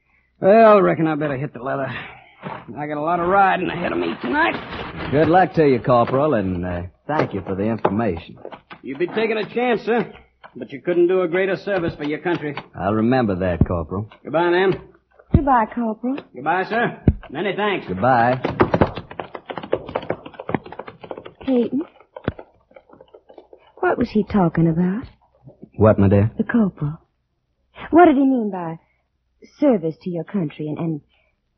Well, 0.41 0.77
I 0.77 0.79
reckon 0.79 1.07
I 1.07 1.15
better 1.15 1.37
hit 1.37 1.53
the 1.53 1.59
leather. 1.61 1.85
I 1.85 2.87
got 2.87 2.97
a 2.97 3.01
lot 3.01 3.19
of 3.19 3.27
riding 3.27 3.69
ahead 3.69 3.91
of 3.91 3.97
me 3.99 4.13
tonight. 4.21 5.11
Good 5.11 5.27
luck 5.27 5.53
to 5.53 5.67
you, 5.67 5.79
Corporal, 5.79 6.33
and 6.33 6.65
uh, 6.65 6.81
thank 7.07 7.33
you 7.33 7.41
for 7.45 7.53
the 7.55 7.63
information. 7.63 8.37
You'd 8.81 8.97
be 8.97 9.05
taking 9.07 9.37
a 9.37 9.47
chance, 9.53 9.81
sir. 9.81 10.11
But 10.55 10.71
you 10.71 10.81
couldn't 10.81 11.07
do 11.07 11.21
a 11.21 11.27
greater 11.27 11.55
service 11.55 11.93
for 11.95 12.03
your 12.03 12.19
country. 12.19 12.55
I'll 12.75 12.93
remember 12.93 13.35
that, 13.35 13.65
Corporal. 13.67 14.09
Goodbye, 14.23 14.49
ma'am. 14.49 14.73
Goodbye, 15.33 15.65
Corporal. 15.73 16.17
Goodbye, 16.33 16.63
sir. 16.67 17.03
Many 17.29 17.55
thanks. 17.55 17.87
Goodbye. 17.87 18.41
Peyton. 21.45 21.81
What 23.79 23.97
was 23.97 24.09
he 24.09 24.23
talking 24.23 24.67
about? 24.67 25.03
What, 25.75 25.99
my 25.99 26.09
dear? 26.09 26.31
The 26.37 26.43
corporal. 26.43 26.97
What 27.91 28.05
did 28.05 28.15
he 28.15 28.21
mean 28.25 28.51
by 28.51 28.79
service 29.59 29.95
to 30.01 30.09
your 30.09 30.23
country 30.23 30.67
and 30.67 31.01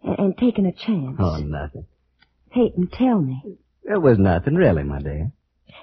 and, 0.04 0.20
and, 0.20 0.38
taking 0.38 0.66
a 0.66 0.74
chance? 0.74 1.16
Oh, 1.20 1.38
nothing. 1.38 1.86
Peyton, 2.52 2.90
tell 2.92 3.20
me. 3.20 3.58
It 3.84 4.02
was 4.02 4.18
nothing, 4.18 4.56
really, 4.56 4.84
my 4.84 5.00
dear. 5.00 5.32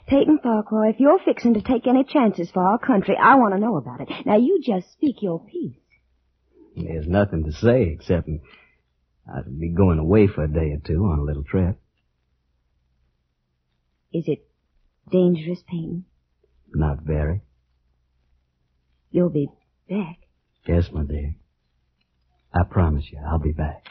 Peyton 0.07 0.39
Farquhar, 0.43 0.89
if 0.89 1.01
you're 1.01 1.19
fixing 1.25 1.55
to 1.55 1.63
take 1.63 1.87
any 1.87 2.05
chances 2.05 2.51
for 2.51 2.63
our 2.63 2.79
country, 2.79 3.17
I 3.21 3.37
want 3.37 3.55
to 3.55 3.61
know 3.61 3.77
about 3.77 4.01
it. 4.01 4.09
Now, 4.27 4.37
you 4.37 4.61
just 4.63 4.93
speak 4.93 5.23
your 5.23 5.45
piece. 5.45 5.77
There's 6.77 7.07
nothing 7.07 7.45
to 7.45 7.53
say 7.53 7.95
except 7.99 8.29
I'd 8.29 9.59
be 9.59 9.71
going 9.71 9.99
away 9.99 10.27
for 10.27 10.45
a 10.45 10.49
day 10.53 10.73
or 10.73 10.81
two 10.85 11.05
on 11.05 11.19
a 11.19 11.23
little 11.23 11.45
trip. 11.45 11.79
Is 14.13 14.25
it 14.27 14.47
dangerous, 15.11 15.63
Peyton? 15.69 16.05
Not 16.75 17.01
very. 17.03 17.43
You'll 19.11 19.31
be 19.31 19.49
back. 19.89 20.19
Yes, 20.67 20.91
my 20.93 21.03
dear. 21.05 21.35
I 22.53 22.65
promise 22.65 23.05
you, 23.11 23.19
I'll 23.27 23.39
be 23.39 23.53
back. 23.53 23.85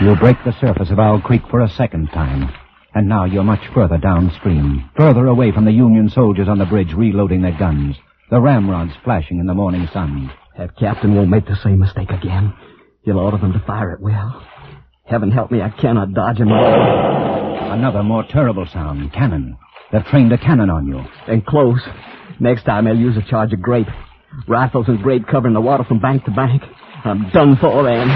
You 0.00 0.14
break 0.16 0.36
the 0.44 0.54
surface 0.60 0.90
of 0.90 0.98
Owl 0.98 1.20
Creek 1.22 1.42
for 1.48 1.60
a 1.60 1.68
second 1.68 2.08
time. 2.08 2.52
And 2.94 3.08
now 3.08 3.24
you're 3.24 3.42
much 3.42 3.66
further 3.72 3.96
downstream, 3.96 4.90
further 4.96 5.26
away 5.26 5.50
from 5.50 5.64
the 5.64 5.72
Union 5.72 6.08
soldiers 6.10 6.46
on 6.48 6.58
the 6.58 6.66
bridge 6.66 6.92
reloading 6.92 7.42
their 7.42 7.56
guns, 7.58 7.96
the 8.30 8.40
ramrods 8.40 8.92
flashing 9.02 9.40
in 9.40 9.46
the 9.46 9.54
morning 9.54 9.88
sun. 9.92 10.30
That 10.58 10.76
captain 10.76 11.14
won't 11.14 11.30
make 11.30 11.46
the 11.46 11.56
same 11.56 11.80
mistake 11.80 12.10
again. 12.10 12.52
He'll 13.02 13.18
order 13.18 13.38
them 13.38 13.52
to 13.52 13.64
fire 13.66 13.92
at 13.92 14.00
will. 14.00 14.42
Heaven 15.06 15.30
help 15.30 15.50
me, 15.50 15.60
I 15.60 15.68
cannot 15.68 16.14
dodge 16.14 16.38
him. 16.38 16.48
Another 16.50 18.02
more 18.02 18.24
terrible 18.28 18.66
sound, 18.72 19.12
cannon. 19.12 19.58
They've 19.92 20.04
trained 20.06 20.32
a 20.32 20.38
cannon 20.38 20.70
on 20.70 20.86
you. 20.86 20.98
And 21.28 21.44
close. 21.44 21.80
Next 22.40 22.64
time 22.64 22.86
I'll 22.86 22.96
use 22.96 23.16
a 23.16 23.30
charge 23.30 23.52
of 23.52 23.60
grape. 23.60 23.88
Rifles 24.48 24.88
and 24.88 25.02
grape 25.02 25.26
covering 25.30 25.52
the 25.52 25.60
water 25.60 25.84
from 25.84 26.00
bank 26.00 26.24
to 26.24 26.30
bank. 26.30 26.62
I'm 27.04 27.30
done 27.30 27.56
for 27.60 27.82
then. 27.82 28.08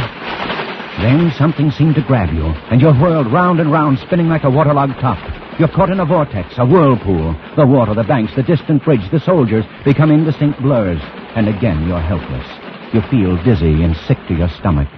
Then 1.02 1.30
something 1.38 1.70
seemed 1.72 1.94
to 1.96 2.02
grab 2.02 2.32
you, 2.34 2.46
and 2.72 2.80
you're 2.80 2.94
whirled 2.98 3.30
round 3.32 3.60
and 3.60 3.70
round, 3.70 3.98
spinning 4.06 4.28
like 4.28 4.44
a 4.44 4.50
waterlogged 4.50 4.98
top. 4.98 5.18
You're 5.60 5.68
caught 5.68 5.90
in 5.90 6.00
a 6.00 6.06
vortex, 6.06 6.54
a 6.56 6.66
whirlpool. 6.66 7.36
The 7.56 7.66
water, 7.66 7.94
the 7.94 8.02
banks, 8.02 8.32
the 8.34 8.42
distant 8.42 8.82
bridge, 8.82 9.08
the 9.12 9.20
soldiers 9.20 9.64
become 9.84 10.10
indistinct 10.10 10.60
blurs. 10.62 11.00
And 11.36 11.48
again 11.48 11.86
you're 11.86 12.00
helpless. 12.00 12.46
You 12.94 13.02
feel 13.10 13.36
dizzy 13.44 13.84
and 13.84 13.94
sick 14.08 14.18
to 14.28 14.34
your 14.34 14.48
stomach. 14.58 14.88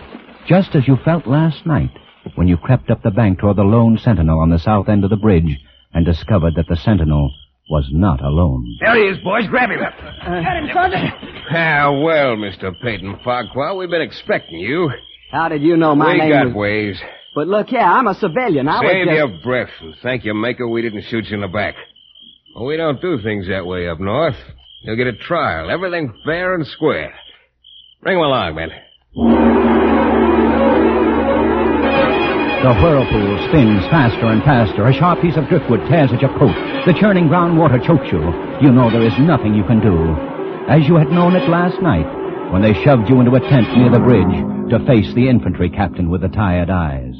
Just 0.47 0.75
as 0.75 0.87
you 0.89 0.97
felt 1.05 1.27
last 1.27 1.65
night 1.67 1.91
when 2.35 2.49
you 2.49 2.57
crept 2.57 2.91
up 2.91 3.03
the 3.03 3.11
bank 3.11 3.39
toward 3.39 3.57
the 3.57 3.63
lone 3.63 3.99
sentinel 3.99 4.41
on 4.41 4.51
the 4.51 4.59
south 4.59 4.89
end 4.89 5.05
of 5.05 5.11
the 5.11 5.17
bridge 5.17 5.59
and 5.95 6.05
discovered 6.05 6.55
that 6.57 6.67
the 6.69 6.77
sentinel 6.77 7.31
was 7.71 7.89
not 7.93 8.23
alone. 8.23 8.65
There 8.81 8.97
he 8.97 9.11
is, 9.17 9.19
boys. 9.23 9.47
Grab 9.47 9.71
him. 9.71 9.81
up! 9.81 9.95
Got 10.25 10.57
him, 10.57 10.69
Sergeant. 10.73 11.15
Ah, 11.53 11.91
well, 11.93 12.37
Mr. 12.37 12.73
Peyton 12.83 13.21
Farquhar, 13.25 13.77
we've 13.77 13.91
been 13.91 14.03
expecting 14.03 14.59
you. 14.59 14.91
How 15.31 15.49
did 15.49 15.63
you 15.63 15.77
know 15.77 15.95
my 15.95 16.13
we 16.13 16.19
name 16.19 16.31
got 16.31 16.47
was... 16.47 16.55
ways. 16.55 17.01
But 17.35 17.47
look 17.47 17.69
here, 17.69 17.81
I'm 17.81 18.09
a 18.09 18.15
civilian. 18.15 18.67
I 18.69 18.81
Save 18.81 18.85
was 18.85 19.07
just... 19.07 19.17
your 19.17 19.43
breath 19.43 19.71
and 19.81 19.95
thank 20.03 20.25
your 20.25 20.35
maker 20.35 20.67
we 20.69 20.83
didn't 20.83 21.05
shoot 21.09 21.27
you 21.27 21.37
in 21.37 21.41
the 21.43 21.49
back. 21.49 21.75
Well, 22.57 22.67
we 22.67 22.77
don't 22.77 23.01
do 23.01 23.21
things 23.23 23.47
that 23.49 23.65
way 23.67 23.89
up 23.89 24.01
north. 24.01 24.37
You'll 24.83 24.97
get 24.97 25.07
a 25.07 25.13
trial. 25.17 25.71
Everything 25.71 26.13
fair 26.25 26.55
and 26.55 26.67
square. 26.67 27.15
Bring 28.03 28.17
him 28.17 28.25
along, 28.25 28.57
men. 28.57 29.50
The 32.61 32.75
whirlpool 32.77 33.49
spins 33.49 33.81
faster 33.89 34.27
and 34.27 34.43
faster. 34.45 34.87
A 34.87 34.93
sharp 34.93 35.23
piece 35.23 35.37
of 35.39 35.49
driftwood 35.49 35.81
tears 35.89 36.13
at 36.13 36.21
your 36.21 36.37
coat. 36.39 36.53
The 36.85 36.93
churning 37.01 37.29
brown 37.29 37.57
water 37.57 37.79
chokes 37.79 38.13
you. 38.13 38.21
You 38.61 38.71
know 38.71 38.91
there 38.91 39.07
is 39.07 39.17
nothing 39.19 39.55
you 39.55 39.65
can 39.65 39.81
do. 39.81 40.13
As 40.69 40.87
you 40.87 40.97
had 40.97 41.09
known 41.09 41.35
it 41.37 41.49
last 41.49 41.81
night, 41.81 42.05
when 42.53 42.61
they 42.61 42.75
shoved 42.85 43.09
you 43.09 43.19
into 43.19 43.35
a 43.35 43.41
tent 43.41 43.65
near 43.75 43.91
the 43.91 43.99
bridge 43.99 44.45
to 44.69 44.85
face 44.87 45.09
the 45.15 45.29
infantry 45.31 45.71
captain 45.71 46.11
with 46.11 46.21
the 46.21 46.29
tired 46.29 46.69
eyes. 46.69 47.15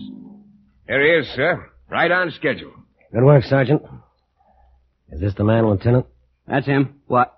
Here 0.87 1.03
he 1.03 1.25
is, 1.25 1.35
sir. 1.35 1.71
Right 1.89 2.11
on 2.13 2.33
schedule. 2.33 2.73
Good 3.11 3.25
work, 3.25 3.45
Sergeant. 3.45 3.81
Is 5.11 5.23
this 5.23 5.35
the 5.35 5.45
man, 5.45 5.67
Lieutenant? 5.67 6.05
That's 6.47 6.67
him. 6.67 7.01
What? 7.07 7.35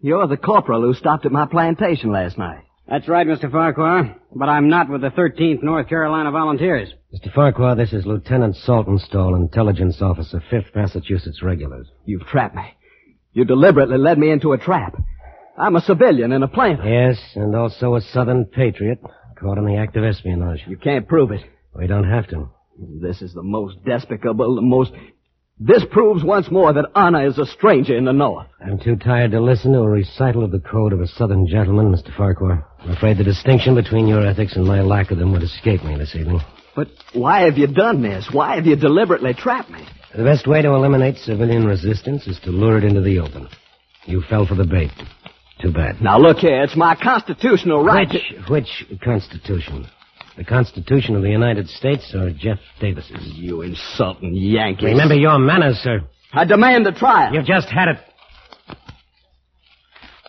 You're 0.00 0.26
the 0.26 0.36
corporal 0.36 0.82
who 0.82 0.92
stopped 0.94 1.24
at 1.24 1.30
my 1.30 1.46
plantation 1.46 2.10
last 2.10 2.36
night. 2.36 2.64
That's 2.88 3.08
right, 3.08 3.26
Mr. 3.26 3.50
Farquhar. 3.50 4.16
But 4.34 4.48
I'm 4.48 4.68
not 4.68 4.88
with 4.88 5.00
the 5.00 5.08
13th 5.08 5.62
North 5.62 5.88
Carolina 5.88 6.30
Volunteers. 6.30 6.92
Mr. 7.12 7.32
Farquhar, 7.32 7.74
this 7.74 7.92
is 7.92 8.06
Lieutenant 8.06 8.56
Saltonstall, 8.66 9.34
Intelligence 9.36 10.00
Officer, 10.00 10.42
5th 10.52 10.74
Massachusetts 10.74 11.42
Regulars. 11.42 11.88
You've 12.04 12.26
trapped 12.26 12.54
me. 12.54 12.62
You 13.32 13.44
deliberately 13.44 13.98
led 13.98 14.18
me 14.18 14.30
into 14.30 14.52
a 14.52 14.58
trap. 14.58 14.96
I'm 15.58 15.74
a 15.74 15.80
civilian 15.80 16.32
and 16.32 16.44
a 16.44 16.48
planter. 16.48 16.88
Yes, 16.88 17.18
and 17.34 17.56
also 17.56 17.96
a 17.96 18.00
Southern 18.00 18.44
patriot, 18.44 19.00
caught 19.40 19.58
in 19.58 19.66
the 19.66 19.78
act 19.78 19.96
of 19.96 20.04
espionage. 20.04 20.60
You 20.68 20.76
can't 20.76 21.08
prove 21.08 21.32
it. 21.32 21.40
We 21.74 21.86
don't 21.86 22.08
have 22.08 22.28
to. 22.28 22.50
This 22.78 23.20
is 23.20 23.34
the 23.34 23.42
most 23.42 23.84
despicable, 23.84 24.54
the 24.54 24.62
most... 24.62 24.92
This 25.58 25.82
proves 25.90 26.22
once 26.22 26.50
more 26.50 26.70
that 26.74 26.90
Anna 26.94 27.26
is 27.26 27.38
a 27.38 27.46
stranger 27.46 27.96
in 27.96 28.04
the 28.04 28.12
North. 28.12 28.46
I'm 28.60 28.78
too 28.78 28.96
tired 28.96 29.30
to 29.30 29.40
listen 29.40 29.72
to 29.72 29.78
a 29.78 29.88
recital 29.88 30.44
of 30.44 30.50
the 30.50 30.60
code 30.60 30.92
of 30.92 31.00
a 31.00 31.06
Southern 31.06 31.46
gentleman, 31.46 31.90
Mr. 31.90 32.14
Farquhar. 32.14 32.66
I'm 32.80 32.90
afraid 32.90 33.16
the 33.16 33.24
distinction 33.24 33.74
between 33.74 34.06
your 34.06 34.26
ethics 34.26 34.54
and 34.54 34.66
my 34.66 34.82
lack 34.82 35.10
of 35.10 35.16
them 35.16 35.32
would 35.32 35.42
escape 35.42 35.82
me 35.82 35.96
this 35.96 36.14
evening. 36.14 36.42
But 36.74 36.88
why 37.14 37.46
have 37.46 37.56
you 37.56 37.68
done 37.68 38.02
this? 38.02 38.28
Why 38.30 38.56
have 38.56 38.66
you 38.66 38.76
deliberately 38.76 39.32
trapped 39.32 39.70
me? 39.70 39.82
The 40.14 40.24
best 40.24 40.46
way 40.46 40.60
to 40.60 40.74
eliminate 40.74 41.16
civilian 41.16 41.64
resistance 41.64 42.26
is 42.26 42.38
to 42.40 42.50
lure 42.50 42.76
it 42.76 42.84
into 42.84 43.00
the 43.00 43.20
open. 43.20 43.48
You 44.04 44.22
fell 44.28 44.44
for 44.44 44.56
the 44.56 44.66
bait. 44.66 44.90
Too 45.62 45.72
bad. 45.72 46.02
Now 46.02 46.18
look 46.18 46.36
here, 46.36 46.64
it's 46.64 46.76
my 46.76 46.94
constitutional 47.02 47.82
right 47.82 48.06
Which, 48.46 48.50
which 48.50 49.00
Constitution? 49.02 49.86
The 50.36 50.44
Constitution 50.44 51.16
of 51.16 51.22
the 51.22 51.30
United 51.30 51.68
States 51.68 52.14
or 52.14 52.30
Jeff 52.30 52.58
Davis's? 52.80 53.32
You 53.36 53.62
insulting 53.62 54.34
Yankees. 54.34 54.84
Remember 54.84 55.14
your 55.14 55.38
manners, 55.38 55.76
sir. 55.78 56.00
I 56.32 56.44
demand 56.44 56.84
the 56.84 56.92
trial. 56.92 57.32
You've 57.32 57.46
just 57.46 57.68
had 57.68 57.88
it. 57.88 57.96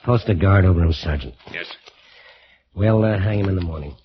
Post 0.06 0.30
a 0.30 0.36
guard 0.36 0.64
over 0.64 0.82
him, 0.82 0.94
Sergeant. 0.94 1.34
Yes. 1.52 1.66
We'll 2.74 3.04
uh, 3.04 3.20
hang 3.20 3.40
him 3.40 3.50
in 3.50 3.56
the 3.56 3.62
morning. 3.62 3.96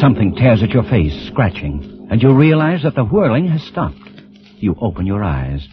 Something 0.00 0.34
tears 0.36 0.62
at 0.62 0.70
your 0.70 0.82
face, 0.82 1.14
scratching, 1.28 2.08
and 2.10 2.20
you 2.20 2.34
realize 2.34 2.82
that 2.82 2.94
the 2.94 3.04
whirling 3.04 3.48
has 3.48 3.62
stopped. 3.62 3.96
You 4.58 4.74
open 4.80 5.06
your 5.06 5.22
eyes. 5.22 5.66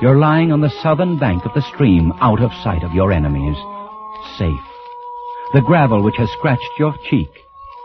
You're 0.00 0.18
lying 0.18 0.50
on 0.50 0.62
the 0.62 0.72
southern 0.82 1.18
bank 1.18 1.44
of 1.44 1.52
the 1.52 1.60
stream, 1.60 2.14
out 2.20 2.40
of 2.40 2.54
sight 2.64 2.82
of 2.82 2.94
your 2.94 3.12
enemies. 3.12 3.56
Safe. 4.38 4.66
The 5.52 5.60
gravel 5.60 6.02
which 6.02 6.16
has 6.16 6.30
scratched 6.30 6.78
your 6.78 6.94
cheek 7.10 7.28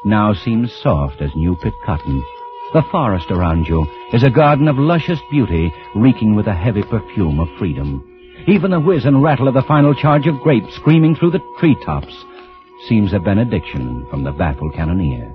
now 0.05 0.33
seems 0.33 0.73
soft 0.81 1.21
as 1.21 1.35
new 1.35 1.57
picked 1.57 1.81
cotton. 1.83 2.23
The 2.71 2.83
forest 2.89 3.31
around 3.31 3.67
you 3.67 3.85
is 4.13 4.23
a 4.23 4.29
garden 4.29 4.69
of 4.69 4.77
luscious 4.77 5.19
beauty, 5.29 5.73
reeking 5.93 6.35
with 6.35 6.45
the 6.45 6.53
heavy 6.53 6.83
perfume 6.83 7.37
of 7.39 7.49
freedom. 7.57 8.01
Even 8.47 8.71
the 8.71 8.79
whiz 8.79 9.03
and 9.03 9.21
rattle 9.21 9.49
of 9.49 9.53
the 9.53 9.63
final 9.63 9.93
charge 9.93 10.25
of 10.25 10.39
grapes 10.39 10.73
screaming 10.75 11.15
through 11.15 11.31
the 11.31 11.43
treetops 11.59 12.15
seems 12.87 13.11
a 13.11 13.19
benediction 13.19 14.07
from 14.09 14.23
the 14.23 14.31
baffled 14.31 14.73
cannoneer. 14.73 15.33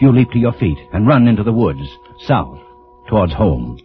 You 0.00 0.12
leap 0.12 0.30
to 0.32 0.38
your 0.38 0.52
feet 0.52 0.78
and 0.92 1.06
run 1.06 1.28
into 1.28 1.44
the 1.44 1.52
woods, 1.52 1.88
south, 2.18 2.58
towards 3.08 3.32
home. 3.32 3.78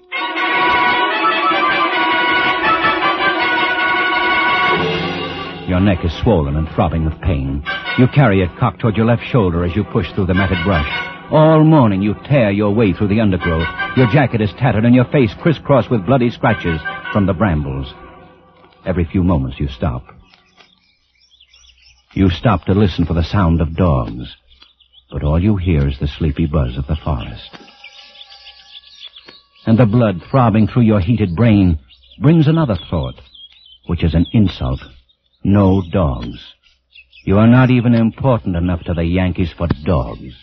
Your 5.68 5.80
neck 5.80 6.06
is 6.06 6.14
swollen 6.22 6.56
and 6.56 6.68
throbbing 6.70 7.06
with 7.06 7.20
pain. 7.22 7.64
You 7.98 8.08
carry 8.08 8.42
it 8.42 8.50
cocked 8.60 8.82
toward 8.82 8.96
your 8.96 9.08
left 9.08 9.24
shoulder 9.24 9.64
as 9.64 9.76
you 9.76 9.84
push 9.84 10.12
through 10.14 10.28
the 10.28 10.34
matted 10.36 10.64
brush. 10.64 10.88
All 11.32 11.64
morning 11.64 12.04
you 12.04 12.14
tear 12.26 12.52
your 12.52 12.72
way 12.72 12.94
through 12.94 13.08
the 13.08 13.20
undergrowth. 13.20 13.68
Your 13.98 14.08
jacket 14.08 14.42
is 14.42 14.52
tattered 14.60 14.86
and 14.86 14.94
your 14.94 15.06
face 15.06 15.34
crisscrossed 15.42 15.90
with 15.90 16.06
bloody 16.06 16.30
scratches 16.30 16.80
from 17.12 17.26
the 17.26 17.34
brambles. 17.34 17.92
Every 18.86 19.06
few 19.06 19.24
moments 19.24 19.60
you 19.60 19.68
stop. 19.68 20.04
You 22.14 22.30
stop 22.30 22.66
to 22.66 22.74
listen 22.74 23.06
for 23.06 23.16
the 23.16 23.24
sound 23.24 23.60
of 23.60 23.76
dogs, 23.76 24.36
but 25.12 25.24
all 25.24 25.42
you 25.42 25.58
hear 25.58 25.88
is 25.88 26.00
the 26.00 26.08
sleepy 26.08 26.46
buzz 26.46 26.78
of 26.78 26.86
the 26.86 26.96
forest. 26.96 27.58
And 29.66 29.80
the 29.80 29.88
blood 29.88 30.22
throbbing 30.30 30.68
through 30.68 30.84
your 30.84 31.00
heated 31.00 31.36
brain 31.36 31.80
brings 32.22 32.48
another 32.48 32.78
thought, 32.90 33.16
which 33.88 34.04
is 34.04 34.14
an 34.14 34.28
insult. 34.32 34.80
No 35.48 35.84
dogs. 35.92 36.40
You 37.24 37.38
are 37.38 37.46
not 37.46 37.70
even 37.70 37.94
important 37.94 38.56
enough 38.56 38.82
to 38.86 38.96
the 38.96 39.04
Yankees 39.04 39.54
for 39.56 39.68
dogs. 39.86 40.34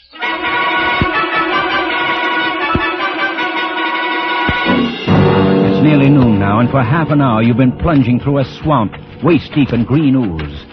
It's 5.65 5.83
nearly 5.83 6.09
noon 6.09 6.39
now, 6.39 6.61
and 6.61 6.71
for 6.71 6.85
half 6.85 7.11
an 7.11 7.21
hour 7.21 7.43
you've 7.43 7.57
been 7.57 7.77
plunging 7.79 8.21
through 8.21 8.39
a 8.39 8.45
swamp, 8.63 8.93
waist 9.25 9.51
deep 9.57 9.73
in 9.73 9.85
green 9.85 10.15
ooze. 10.15 10.65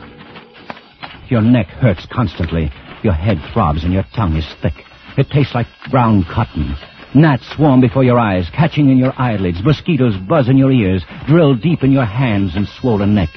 Your 1.31 1.41
neck 1.41 1.65
hurts 1.65 2.05
constantly. 2.11 2.69
Your 3.03 3.13
head 3.13 3.39
throbs 3.51 3.83
and 3.83 3.91
your 3.91 4.05
tongue 4.15 4.35
is 4.35 4.45
thick. 4.61 4.75
It 5.17 5.31
tastes 5.31 5.55
like 5.55 5.65
brown 5.89 6.23
cotton. 6.31 6.75
Gnats 7.15 7.49
swarm 7.55 7.81
before 7.81 8.03
your 8.03 8.19
eyes, 8.19 8.47
catching 8.55 8.91
in 8.91 8.99
your 8.99 9.19
eyelids. 9.19 9.63
Mosquitoes 9.63 10.15
buzz 10.29 10.49
in 10.49 10.57
your 10.59 10.71
ears, 10.71 11.03
drill 11.25 11.55
deep 11.55 11.81
in 11.81 11.91
your 11.91 12.05
hands 12.05 12.55
and 12.55 12.67
swollen 12.79 13.15
neck. 13.15 13.29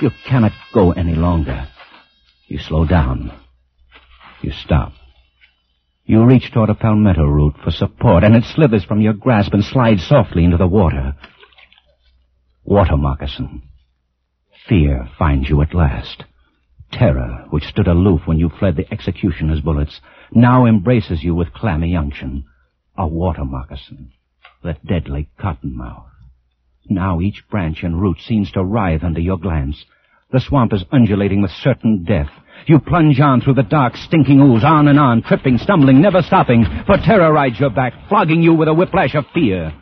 You 0.00 0.10
cannot 0.26 0.52
go 0.72 0.92
any 0.92 1.14
longer. 1.14 1.68
You 2.46 2.58
slow 2.58 2.86
down. 2.86 3.32
You 4.42 4.52
stop. 4.52 4.92
You 6.04 6.24
reach 6.24 6.50
toward 6.52 6.70
a 6.70 6.74
palmetto 6.74 7.24
root 7.24 7.54
for 7.62 7.70
support, 7.70 8.24
and 8.24 8.34
it 8.34 8.44
slithers 8.44 8.84
from 8.84 9.00
your 9.00 9.12
grasp 9.12 9.52
and 9.52 9.64
slides 9.64 10.06
softly 10.06 10.44
into 10.44 10.56
the 10.56 10.66
water. 10.66 11.14
Water 12.64 12.96
moccasin. 12.96 13.62
Fear 14.68 15.08
finds 15.18 15.48
you 15.48 15.62
at 15.62 15.74
last. 15.74 16.24
Terror, 16.90 17.46
which 17.50 17.64
stood 17.64 17.88
aloof 17.88 18.22
when 18.26 18.38
you 18.38 18.50
fled 18.58 18.76
the 18.76 18.92
executioner's 18.92 19.60
bullets, 19.60 20.00
now 20.32 20.66
embraces 20.66 21.22
you 21.22 21.34
with 21.34 21.52
clammy 21.52 21.96
unction. 21.96 22.44
A 22.96 23.06
water 23.06 23.44
moccasin. 23.44 24.12
The 24.62 24.76
deadly 24.86 25.28
cottonmouth. 25.40 26.11
Now 26.88 27.20
each 27.20 27.42
branch 27.50 27.82
and 27.82 28.00
root 28.00 28.18
seems 28.26 28.50
to 28.52 28.64
writhe 28.64 29.04
under 29.04 29.20
your 29.20 29.38
glance. 29.38 29.84
The 30.32 30.40
swamp 30.40 30.72
is 30.72 30.84
undulating 30.90 31.42
with 31.42 31.50
certain 31.62 32.04
death. 32.04 32.30
You 32.66 32.78
plunge 32.78 33.20
on 33.20 33.40
through 33.40 33.54
the 33.54 33.62
dark, 33.62 33.96
stinking 33.96 34.40
ooze, 34.40 34.64
on 34.64 34.88
and 34.88 34.98
on, 34.98 35.22
tripping, 35.22 35.58
stumbling, 35.58 36.00
never 36.00 36.22
stopping, 36.22 36.64
for 36.86 36.96
terror 36.96 37.32
rides 37.32 37.60
your 37.60 37.70
back, 37.70 37.92
flogging 38.08 38.42
you 38.42 38.54
with 38.54 38.68
a 38.68 38.74
whiplash 38.74 39.14
of 39.14 39.24
fear. 39.34 39.72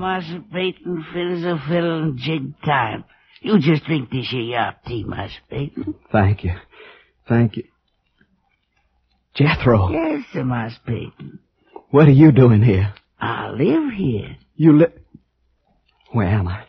Gonna 0.00 0.20
have 0.20 0.24
Master 0.24 0.44
Peyton 0.52 1.04
fit 1.12 1.44
a 1.46 1.58
fiddle 1.68 2.02
and 2.02 2.18
jig 2.18 2.60
time. 2.64 3.04
You 3.40 3.58
just 3.60 3.84
drink 3.84 4.10
this 4.10 4.28
here 4.30 4.40
yop 4.40 4.84
tea, 4.84 5.04
Master 5.04 5.40
Peyton. 5.50 5.94
Thank 6.10 6.44
you. 6.44 6.54
Thank 7.28 7.56
you. 7.56 7.64
Jethro, 9.34 9.90
Yes, 9.92 10.24
sir, 10.32 10.44
Master 10.44 10.80
Peyton. 10.86 11.38
what 11.90 12.08
are 12.08 12.12
you 12.12 12.32
doing 12.32 12.62
here? 12.62 12.92
I 13.20 13.50
live 13.50 13.92
here. 13.94 14.36
You 14.56 14.78
live... 14.78 14.92
Where 16.12 16.26
am 16.26 16.48
I? 16.48 16.64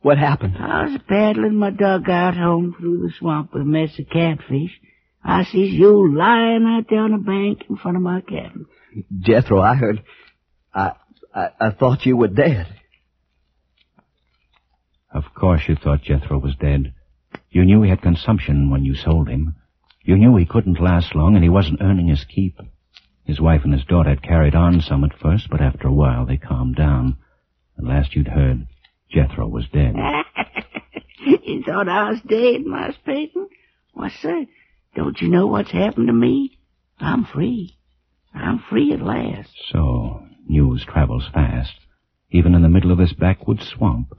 What 0.00 0.16
happened? 0.16 0.56
I 0.58 0.84
was 0.84 1.00
paddling 1.08 1.56
my 1.56 1.70
dugout 1.70 2.36
home 2.36 2.74
through 2.78 3.02
the 3.02 3.12
swamp 3.18 3.52
with 3.52 3.62
a 3.62 3.66
mess 3.66 3.98
of 3.98 4.08
catfish. 4.08 4.70
I 5.22 5.44
sees 5.44 5.74
you 5.74 6.16
lying 6.16 6.64
out 6.66 6.86
there 6.88 7.00
on 7.00 7.12
the 7.12 7.18
bank 7.18 7.64
in 7.68 7.76
front 7.76 7.98
of 7.98 8.02
my 8.02 8.22
cabin. 8.22 8.66
Jethro, 9.20 9.60
I 9.60 9.74
heard... 9.74 10.02
I, 10.72 10.92
I, 11.34 11.48
I 11.60 11.70
thought 11.70 12.06
you 12.06 12.16
were 12.16 12.28
dead. 12.28 12.66
Of 15.12 15.24
course 15.34 15.62
you 15.68 15.76
thought 15.76 16.02
Jethro 16.02 16.38
was 16.38 16.54
dead. 16.56 16.94
You 17.50 17.64
knew 17.64 17.82
he 17.82 17.90
had 17.90 18.02
consumption 18.02 18.70
when 18.70 18.84
you 18.84 18.94
sold 18.94 19.28
him. 19.28 19.56
You 20.02 20.16
knew 20.16 20.36
he 20.36 20.46
couldn't 20.46 20.80
last 20.80 21.14
long 21.14 21.34
and 21.34 21.42
he 21.42 21.50
wasn't 21.50 21.82
earning 21.82 22.08
his 22.08 22.24
keep. 22.24 22.58
His 23.24 23.40
wife 23.40 23.62
and 23.64 23.72
his 23.72 23.84
daughter 23.84 24.10
had 24.10 24.22
carried 24.22 24.54
on 24.54 24.80
some 24.80 25.04
at 25.04 25.18
first, 25.18 25.48
but 25.50 25.60
after 25.60 25.88
a 25.88 25.92
while 25.92 26.26
they 26.26 26.36
calmed 26.36 26.76
down. 26.76 27.16
At 27.78 27.84
last 27.84 28.14
you'd 28.14 28.28
heard 28.28 28.66
Jethro 29.10 29.46
was 29.46 29.66
dead. 29.72 29.94
you 31.26 31.62
thought 31.64 31.88
I 31.88 32.10
was 32.10 32.20
dead, 32.22 32.62
Master 32.64 33.00
Peyton? 33.04 33.48
Why, 33.92 34.10
sir, 34.20 34.46
don't 34.94 35.20
you 35.20 35.28
know 35.28 35.46
what's 35.46 35.70
happened 35.70 36.06
to 36.06 36.12
me? 36.12 36.58
I'm 36.98 37.24
free. 37.24 37.76
I'm 38.34 38.62
free 38.70 38.92
at 38.92 39.00
last. 39.00 39.50
So, 39.72 40.22
news 40.50 40.84
travels 40.84 41.28
fast. 41.32 41.72
Even 42.30 42.54
in 42.54 42.62
the 42.62 42.68
middle 42.68 42.92
of 42.92 42.98
this 42.98 43.12
backwoods 43.12 43.66
swamp, 43.66 44.12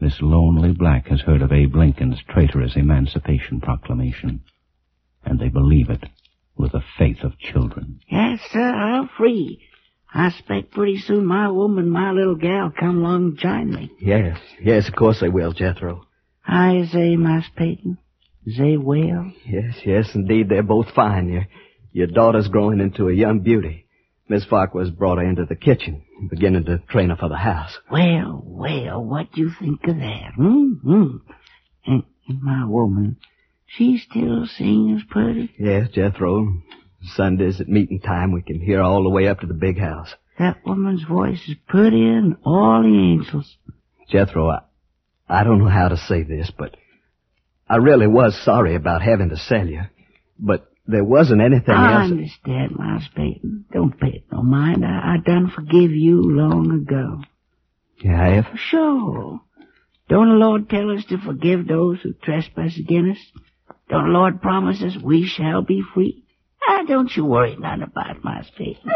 this 0.00 0.18
lonely 0.20 0.72
black 0.72 1.06
has 1.08 1.20
heard 1.22 1.42
of 1.42 1.52
Abe 1.52 1.74
Lincoln's 1.74 2.20
traitorous 2.28 2.76
Emancipation 2.76 3.60
Proclamation. 3.60 4.42
And 5.24 5.38
they 5.40 5.48
believe 5.48 5.88
it 5.90 6.04
with 6.56 6.72
the 6.72 6.82
faith 6.98 7.22
of 7.22 7.38
children. 7.38 8.00
Yes, 8.08 8.40
sir, 8.52 8.60
I'm 8.60 9.08
free. 9.16 9.62
I 10.12 10.28
expect 10.28 10.72
pretty 10.72 10.98
soon 10.98 11.26
my 11.26 11.50
woman, 11.50 11.90
my 11.90 12.10
little 12.12 12.36
gal, 12.36 12.72
come 12.78 12.98
along 12.98 13.24
and 13.24 13.38
join 13.38 13.70
me. 13.70 13.90
Yes, 14.00 14.38
yes, 14.62 14.88
of 14.88 14.94
course 14.94 15.20
they 15.20 15.28
will, 15.28 15.52
Jethro. 15.52 16.06
How 16.40 16.76
is 16.76 16.92
they, 16.92 17.16
Master 17.16 17.50
Peyton? 17.56 17.98
Is 18.46 18.56
they 18.58 18.76
well? 18.76 19.32
Yes, 19.44 19.74
yes, 19.84 20.08
indeed, 20.14 20.48
they're 20.48 20.62
both 20.62 20.90
fine. 20.94 21.28
Your, 21.28 21.46
your 21.92 22.06
daughter's 22.06 22.48
growing 22.48 22.80
into 22.80 23.08
a 23.08 23.14
young 23.14 23.40
beauty. 23.40 23.85
Miss 24.28 24.44
Farquhar's 24.44 24.90
brought 24.90 25.18
her 25.18 25.24
into 25.24 25.44
the 25.44 25.54
kitchen, 25.54 26.02
beginning 26.30 26.64
to 26.64 26.78
train 26.88 27.10
her 27.10 27.16
for 27.16 27.28
the 27.28 27.36
house. 27.36 27.78
Well, 27.90 28.42
well, 28.44 29.04
what 29.04 29.32
do 29.32 29.40
you 29.42 29.50
think 29.58 29.86
of 29.86 29.96
that? 29.96 30.32
Hmm? 30.34 30.72
hmm. 30.74 31.16
And, 31.86 32.02
and 32.28 32.42
my 32.42 32.64
woman, 32.66 33.18
she 33.66 33.98
still 33.98 34.46
sings 34.46 35.02
pretty? 35.08 35.54
Yes, 35.58 35.90
Jethro. 35.92 36.62
Sundays 37.14 37.60
at 37.60 37.68
meeting 37.68 38.00
time, 38.00 38.32
we 38.32 38.42
can 38.42 38.60
hear 38.60 38.80
all 38.80 39.04
the 39.04 39.10
way 39.10 39.28
up 39.28 39.40
to 39.40 39.46
the 39.46 39.54
big 39.54 39.78
house. 39.78 40.12
That 40.38 40.66
woman's 40.66 41.04
voice 41.04 41.40
is 41.48 41.56
prettier 41.68 42.20
than 42.20 42.36
all 42.44 42.82
the 42.82 42.88
angels. 42.88 43.56
Jethro, 44.08 44.48
I, 44.48 44.60
I 45.28 45.44
don't 45.44 45.58
know 45.58 45.68
how 45.68 45.88
to 45.88 45.96
say 45.96 46.24
this, 46.24 46.50
but 46.56 46.76
I 47.68 47.76
really 47.76 48.06
was 48.06 48.36
sorry 48.44 48.74
about 48.74 49.02
having 49.02 49.30
to 49.30 49.36
sell 49.36 49.66
you. 49.66 49.82
But 50.38 50.70
there 50.86 51.04
wasn't 51.04 51.42
anything 51.42 51.74
I 51.74 52.02
else. 52.02 52.10
understand, 52.12 52.76
Miles 52.76 53.08
Peyton. 53.14 53.64
Don't 53.72 53.98
pay 53.98 54.08
it 54.08 54.24
no 54.32 54.42
mind. 54.42 54.84
I, 54.84 55.14
I 55.14 55.16
done 55.24 55.50
forgive 55.54 55.90
you 55.90 56.20
long 56.22 56.70
ago. 56.70 57.22
You 57.98 58.10
have? 58.10 58.46
Sure. 58.56 59.40
Don't 60.08 60.28
the 60.28 60.34
Lord 60.34 60.68
tell 60.68 60.90
us 60.90 61.04
to 61.06 61.18
forgive 61.18 61.66
those 61.66 62.00
who 62.02 62.12
trespass 62.12 62.78
against 62.78 63.20
us? 63.20 63.42
Don't 63.88 64.04
the 64.06 64.10
Lord 64.12 64.40
promise 64.42 64.82
us 64.82 64.96
we 65.02 65.26
shall 65.26 65.62
be 65.62 65.82
free? 65.94 66.22
Ah, 66.68 66.82
don't 66.86 67.10
you 67.16 67.24
worry 67.24 67.56
none 67.58 67.82
about 67.82 68.22
my 68.24 68.42
Peyton. 68.56 68.90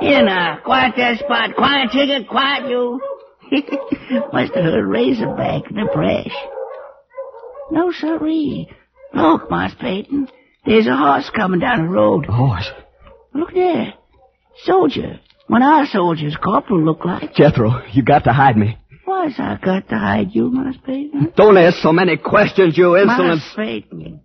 Here 0.00 0.24
now, 0.24 0.58
quiet 0.64 0.94
that 0.96 1.18
spot. 1.18 1.54
Quiet, 1.56 1.90
Tigger, 1.90 2.26
quiet 2.28 2.68
you. 2.68 3.00
Must 4.32 4.54
have 4.54 4.64
heard 4.64 4.86
Razorback 4.86 5.70
in 5.70 5.76
the 5.76 5.88
brush. 5.92 6.34
No, 7.70 7.92
sirree. 7.92 8.68
Look, 9.14 9.50
Moss 9.50 9.72
Peyton. 9.80 10.28
There's 10.64 10.86
a 10.86 10.96
horse 10.96 11.30
coming 11.34 11.60
down 11.60 11.86
the 11.86 11.88
road. 11.88 12.26
A 12.28 12.32
horse? 12.32 12.70
Look 13.34 13.54
there. 13.54 13.94
Soldier. 14.64 15.20
One 15.46 15.62
of 15.62 15.68
our 15.68 15.86
soldiers, 15.86 16.36
Corporal, 16.42 16.84
look 16.84 17.04
like. 17.04 17.34
Jethro, 17.34 17.82
you 17.92 18.02
got 18.02 18.24
to 18.24 18.32
hide 18.32 18.56
me. 18.56 18.78
Why's 19.04 19.34
I 19.38 19.58
got 19.62 19.88
to 19.88 19.96
hide 19.96 20.28
you, 20.32 20.50
Moss 20.50 20.76
Peyton? 20.86 21.32
Don't 21.36 21.56
ask 21.56 21.78
so 21.78 21.92
many 21.92 22.16
questions, 22.16 22.78
you 22.78 22.96
insolent... 22.96 23.40
Moss 23.40 23.52
Peyton. 23.56 24.20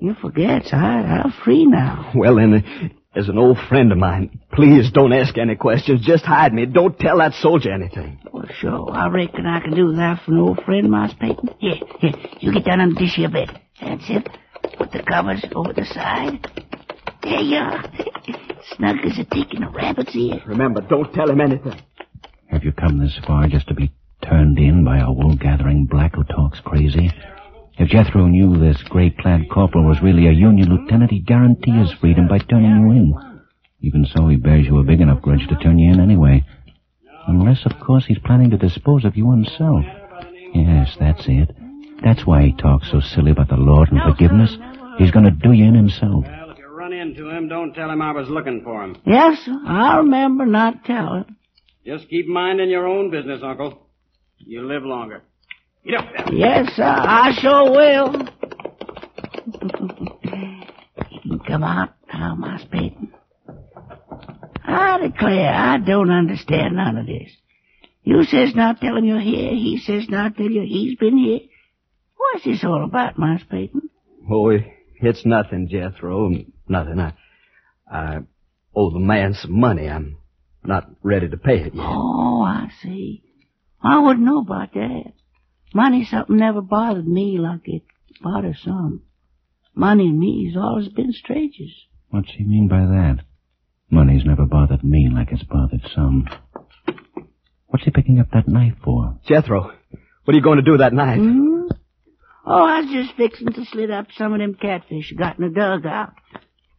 You 0.00 0.14
forget, 0.20 0.64
I, 0.72 1.22
I'm 1.24 1.32
free 1.44 1.66
now. 1.66 2.12
Well, 2.14 2.36
then, 2.36 2.54
uh, 2.54 3.18
as 3.18 3.28
an 3.28 3.38
old 3.38 3.58
friend 3.68 3.92
of 3.92 3.98
mine, 3.98 4.40
please 4.52 4.90
don't 4.90 5.12
ask 5.12 5.38
any 5.38 5.54
questions. 5.54 6.04
Just 6.04 6.24
hide 6.24 6.52
me. 6.52 6.66
Don't 6.66 6.98
tell 6.98 7.18
that 7.18 7.34
soldier 7.34 7.72
anything. 7.72 8.18
Well, 8.32 8.46
sure. 8.58 8.90
I 8.90 9.08
reckon 9.08 9.46
I 9.46 9.60
can 9.60 9.74
do 9.74 9.92
that 9.92 10.22
for 10.24 10.32
an 10.32 10.38
old 10.38 10.60
friend, 10.64 10.90
Moss 10.90 11.12
Peyton. 11.20 11.50
Here, 11.60 11.76
here. 12.00 12.12
You 12.40 12.52
get 12.52 12.64
down 12.64 12.80
on 12.80 12.94
this 12.98 13.14
here 13.14 13.30
bed. 13.30 13.60
That's 13.80 14.04
it. 14.08 14.28
Put 14.76 14.92
the 14.92 15.02
covers 15.02 15.44
over 15.54 15.72
the 15.72 15.84
side. 15.84 16.46
There 17.22 17.40
you 17.40 17.56
are. 17.56 17.82
Snug 18.76 18.96
as 19.04 19.18
a 19.18 19.24
tick 19.24 19.54
in 19.54 19.62
a 19.62 19.70
rabbit's 19.70 20.14
ear. 20.16 20.42
Remember, 20.46 20.80
don't 20.80 21.12
tell 21.12 21.30
him 21.30 21.40
anything. 21.40 21.80
Have 22.50 22.64
you 22.64 22.72
come 22.72 22.98
this 22.98 23.18
far 23.26 23.48
just 23.48 23.68
to 23.68 23.74
be 23.74 23.92
turned 24.22 24.58
in 24.58 24.84
by 24.84 24.98
a 24.98 25.10
wool-gathering 25.10 25.86
black 25.86 26.14
who 26.14 26.24
talks 26.24 26.60
crazy? 26.60 27.10
If 27.76 27.88
Jethro 27.88 28.26
knew 28.26 28.58
this 28.58 28.82
gray-clad 28.84 29.50
corporal 29.50 29.84
was 29.84 30.02
really 30.02 30.28
a 30.28 30.32
Union 30.32 30.68
lieutenant, 30.68 31.10
he'd 31.10 31.26
guarantee 31.26 31.72
his 31.72 31.92
freedom 31.92 32.28
by 32.28 32.38
turning 32.38 32.70
you 32.70 32.90
in. 32.92 33.40
Even 33.80 34.06
so, 34.06 34.28
he 34.28 34.36
bears 34.36 34.66
you 34.66 34.78
a 34.78 34.84
big 34.84 35.00
enough 35.00 35.20
grudge 35.20 35.46
to 35.48 35.56
turn 35.56 35.78
you 35.78 35.92
in 35.92 36.00
anyway. 36.00 36.44
Unless, 37.26 37.66
of 37.66 37.72
course, 37.80 38.06
he's 38.06 38.18
planning 38.18 38.50
to 38.50 38.58
dispose 38.58 39.04
of 39.04 39.16
you 39.16 39.30
himself. 39.30 39.84
Yes, 40.54 40.96
that's 40.98 41.24
it. 41.26 41.54
That's 42.04 42.26
why 42.26 42.42
he 42.42 42.52
talks 42.52 42.90
so 42.90 43.00
silly 43.00 43.30
about 43.30 43.48
the 43.48 43.56
Lord 43.56 43.90
and 43.90 44.00
forgiveness. 44.02 44.56
Uh, 44.60 44.96
he's 44.98 45.10
going 45.10 45.24
to 45.24 45.30
do 45.30 45.52
you 45.52 45.64
in 45.64 45.74
himself. 45.74 46.24
Well, 46.24 46.50
if 46.50 46.58
you 46.58 46.66
run 46.66 46.92
into 46.92 47.30
him, 47.30 47.48
don't 47.48 47.72
tell 47.72 47.90
him 47.90 48.02
I 48.02 48.12
was 48.12 48.28
looking 48.28 48.62
for 48.62 48.84
him. 48.84 48.96
Yes, 49.06 49.38
sir. 49.44 49.58
I 49.66 49.96
remember 49.96 50.44
not 50.44 50.84
telling. 50.84 51.24
Just 51.86 52.10
keep 52.10 52.26
minding 52.26 52.68
your 52.68 52.86
own 52.86 53.10
business, 53.10 53.40
Uncle. 53.42 53.88
You 54.38 54.66
live 54.68 54.82
longer. 54.82 55.22
Get 55.86 55.94
up 55.94 56.04
there. 56.14 56.34
Yes, 56.34 56.72
sir. 56.74 56.82
I 56.84 57.32
sure 57.40 57.70
will. 57.70 58.12
you 61.10 61.20
can 61.22 61.38
come 61.46 61.64
out 61.64 61.94
now, 62.12 62.34
Moss 62.34 62.64
Peyton. 62.70 63.14
I 64.62 64.98
declare, 64.98 65.52
I 65.52 65.78
don't 65.78 66.10
understand 66.10 66.76
none 66.76 66.98
of 66.98 67.06
this. 67.06 67.30
You 68.02 68.24
says 68.24 68.54
not 68.54 68.80
tell 68.80 68.96
him 68.96 69.04
you're 69.06 69.20
here. 69.20 69.50
He 69.50 69.80
says 69.82 70.06
not 70.10 70.36
tell 70.36 70.50
you 70.50 70.62
he's 70.62 70.96
been 70.98 71.16
here. 71.16 71.40
What's 72.32 72.44
this 72.44 72.64
all 72.64 72.84
about, 72.84 73.18
Moss 73.18 73.40
Peyton? 73.50 73.90
Oh, 74.30 74.50
it's 75.00 75.24
nothing, 75.26 75.68
Jethro. 75.70 76.30
Nothing. 76.68 76.98
I, 76.98 77.12
I 77.90 78.18
owe 78.74 78.90
the 78.90 78.98
man 78.98 79.34
some 79.34 79.58
money. 79.58 79.88
I'm 79.88 80.16
not 80.64 80.90
ready 81.02 81.28
to 81.28 81.36
pay 81.36 81.58
it 81.60 81.74
yet. 81.74 81.84
Oh, 81.84 82.42
I 82.42 82.68
see. 82.82 83.22
I 83.82 84.00
wouldn't 84.00 84.24
know 84.24 84.40
about 84.40 84.72
that. 84.74 85.12
Money 85.74 86.06
something 86.10 86.36
never 86.36 86.60
bothered 86.62 87.06
me 87.06 87.38
like 87.38 87.62
it 87.64 87.82
bothers 88.22 88.60
some. 88.64 89.02
Money 89.74 90.06
and 90.06 90.18
me's 90.18 90.56
always 90.56 90.88
been 90.88 91.12
strangers. 91.12 91.74
What's 92.10 92.30
he 92.30 92.44
mean 92.44 92.68
by 92.68 92.80
that? 92.80 93.24
Money's 93.90 94.24
never 94.24 94.46
bothered 94.46 94.84
me 94.84 95.08
like 95.12 95.32
it's 95.32 95.42
bothered 95.42 95.82
some. 95.94 96.28
What's 97.66 97.84
he 97.84 97.90
picking 97.90 98.20
up 98.20 98.30
that 98.32 98.48
knife 98.48 98.74
for? 98.84 99.18
Jethro, 99.26 99.72
what 100.24 100.32
are 100.32 100.36
you 100.36 100.42
going 100.42 100.58
to 100.58 100.62
do 100.62 100.72
with 100.72 100.80
that 100.80 100.92
knife? 100.92 101.18
Hmm? 101.18 101.53
Oh, 102.46 102.64
I 102.64 102.80
was 102.80 102.90
just 102.90 103.16
fixing 103.16 103.52
to 103.52 103.64
slit 103.66 103.90
up 103.90 104.08
some 104.16 104.32
of 104.32 104.38
them 104.38 104.54
catfish 104.54 105.10
you 105.10 105.16
got 105.16 105.38
in 105.38 105.44
the 105.46 105.50
dugout. 105.54 106.12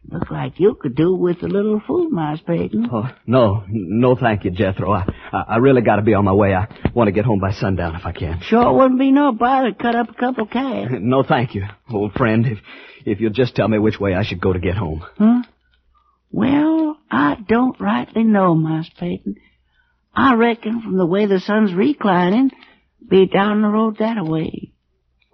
Looks 0.07 0.29
like 0.29 0.59
you 0.59 0.77
could 0.79 0.95
do 0.95 1.15
with 1.15 1.41
a 1.41 1.47
little 1.47 1.81
food, 1.87 2.11
Moss 2.11 2.39
Peyton. 2.45 2.87
Oh, 2.91 3.09
no. 3.25 3.63
No, 3.67 4.15
thank 4.15 4.45
you, 4.45 4.51
Jethro. 4.51 4.91
I, 4.91 5.03
I, 5.33 5.43
I 5.49 5.57
really 5.57 5.81
got 5.81 5.95
to 5.95 6.03
be 6.03 6.13
on 6.13 6.25
my 6.25 6.33
way. 6.33 6.53
I 6.53 6.67
want 6.93 7.07
to 7.07 7.11
get 7.11 7.25
home 7.25 7.39
by 7.39 7.51
sundown 7.51 7.95
if 7.95 8.05
I 8.05 8.11
can. 8.11 8.39
Sure 8.41 8.71
wouldn't 8.71 8.99
be 8.99 9.11
no 9.11 9.31
bother 9.31 9.71
to 9.71 9.75
cut 9.75 9.95
up 9.95 10.09
a 10.09 10.13
couple 10.13 10.45
calves. 10.45 10.91
No, 10.99 11.23
thank 11.23 11.55
you, 11.55 11.63
old 11.89 12.13
friend. 12.13 12.45
If, 12.45 12.59
if 13.05 13.19
you'll 13.19 13.31
just 13.31 13.55
tell 13.55 13.67
me 13.67 13.79
which 13.79 13.99
way 13.99 14.13
I 14.13 14.23
should 14.23 14.39
go 14.41 14.53
to 14.53 14.59
get 14.59 14.75
home. 14.77 15.03
Huh? 15.17 15.41
Well, 16.31 16.97
I 17.09 17.37
don't 17.47 17.79
rightly 17.79 18.23
know, 18.23 18.53
Moss 18.53 18.87
Peyton. 18.99 19.37
I 20.13 20.35
reckon 20.35 20.81
from 20.81 20.97
the 20.97 21.05
way 21.05 21.25
the 21.25 21.39
sun's 21.39 21.73
reclining, 21.73 22.51
be 23.07 23.25
down 23.25 23.63
the 23.63 23.69
road 23.69 23.97
that 23.97 24.23
way. 24.23 24.71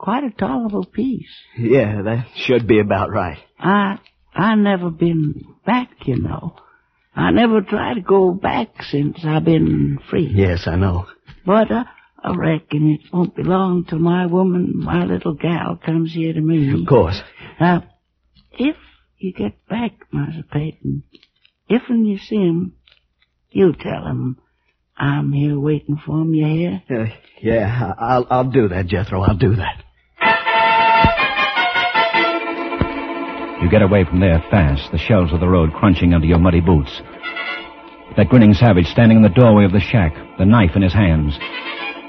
Quite 0.02 0.24
a 0.24 0.32
tolerable 0.32 0.84
piece. 0.84 1.30
Yeah, 1.56 2.02
that 2.02 2.26
should 2.36 2.66
be 2.66 2.80
about 2.80 3.12
right. 3.12 3.38
I 3.60 4.00
I 4.34 4.56
never 4.56 4.90
been 4.90 5.46
back, 5.64 5.90
you 6.08 6.20
know. 6.20 6.56
I 7.16 7.30
never 7.30 7.62
tried 7.62 7.96
to 7.96 8.02
go 8.02 8.34
back 8.34 8.82
since 8.82 9.20
I've 9.24 9.46
been 9.46 10.00
free. 10.10 10.32
Yes, 10.34 10.64
I 10.66 10.76
know. 10.76 11.06
But 11.46 11.70
uh, 11.70 11.84
I 12.18 12.36
reckon 12.36 12.90
it 13.00 13.14
won't 13.14 13.36
be 13.36 13.44
long 13.44 13.86
till 13.86 14.00
my 14.00 14.26
woman, 14.26 14.72
my 14.74 15.06
little 15.06 15.36
gal, 15.36 15.76
comes 15.86 16.16
here 16.16 16.34
to 16.34 16.42
me. 16.42 16.82
Of 16.82 16.88
course. 16.88 17.22
Now, 17.60 17.84
if 18.54 18.78
you 19.20 19.34
get 19.34 19.68
back, 19.68 19.92
Master 20.12 20.46
Peyton, 20.52 21.04
if 21.70 21.84
when 21.88 22.06
you 22.06 22.18
see 22.18 22.38
him, 22.38 22.74
you 23.52 23.76
tell 23.80 24.08
him 24.08 24.40
I'm 24.98 25.32
here 25.32 25.60
waiting 25.60 26.02
for 26.04 26.22
him, 26.22 26.34
you 26.34 26.46
hear? 26.48 26.84
Uh, 26.90 27.06
yeah, 27.40 27.94
I'll, 28.00 28.26
I'll 28.32 28.50
do 28.50 28.68
that, 28.70 28.88
Jethro. 28.88 29.22
I'll 29.22 29.38
do 29.38 29.58
that. 29.58 29.84
You 33.62 33.70
get 33.70 33.84
away 33.84 34.06
from 34.06 34.20
there 34.20 34.44
fast, 34.50 34.92
the 34.92 34.98
shells 34.98 35.32
of 35.32 35.40
the 35.40 35.48
road 35.48 35.72
crunching 35.74 36.16
under 36.16 36.26
your 36.26 36.40
muddy 36.40 36.62
boots. 36.62 37.00
That 38.18 38.28
grinning 38.28 38.56
savage 38.56 38.88
standing 38.88 39.18
in 39.18 39.24
the 39.24 39.30
doorway 39.30 39.66
of 39.66 39.72
the 39.72 39.80
shack, 39.80 40.14
the 40.40 40.46
knife 40.46 40.76
in 40.76 40.82
his 40.82 40.94
hands. 40.94 41.38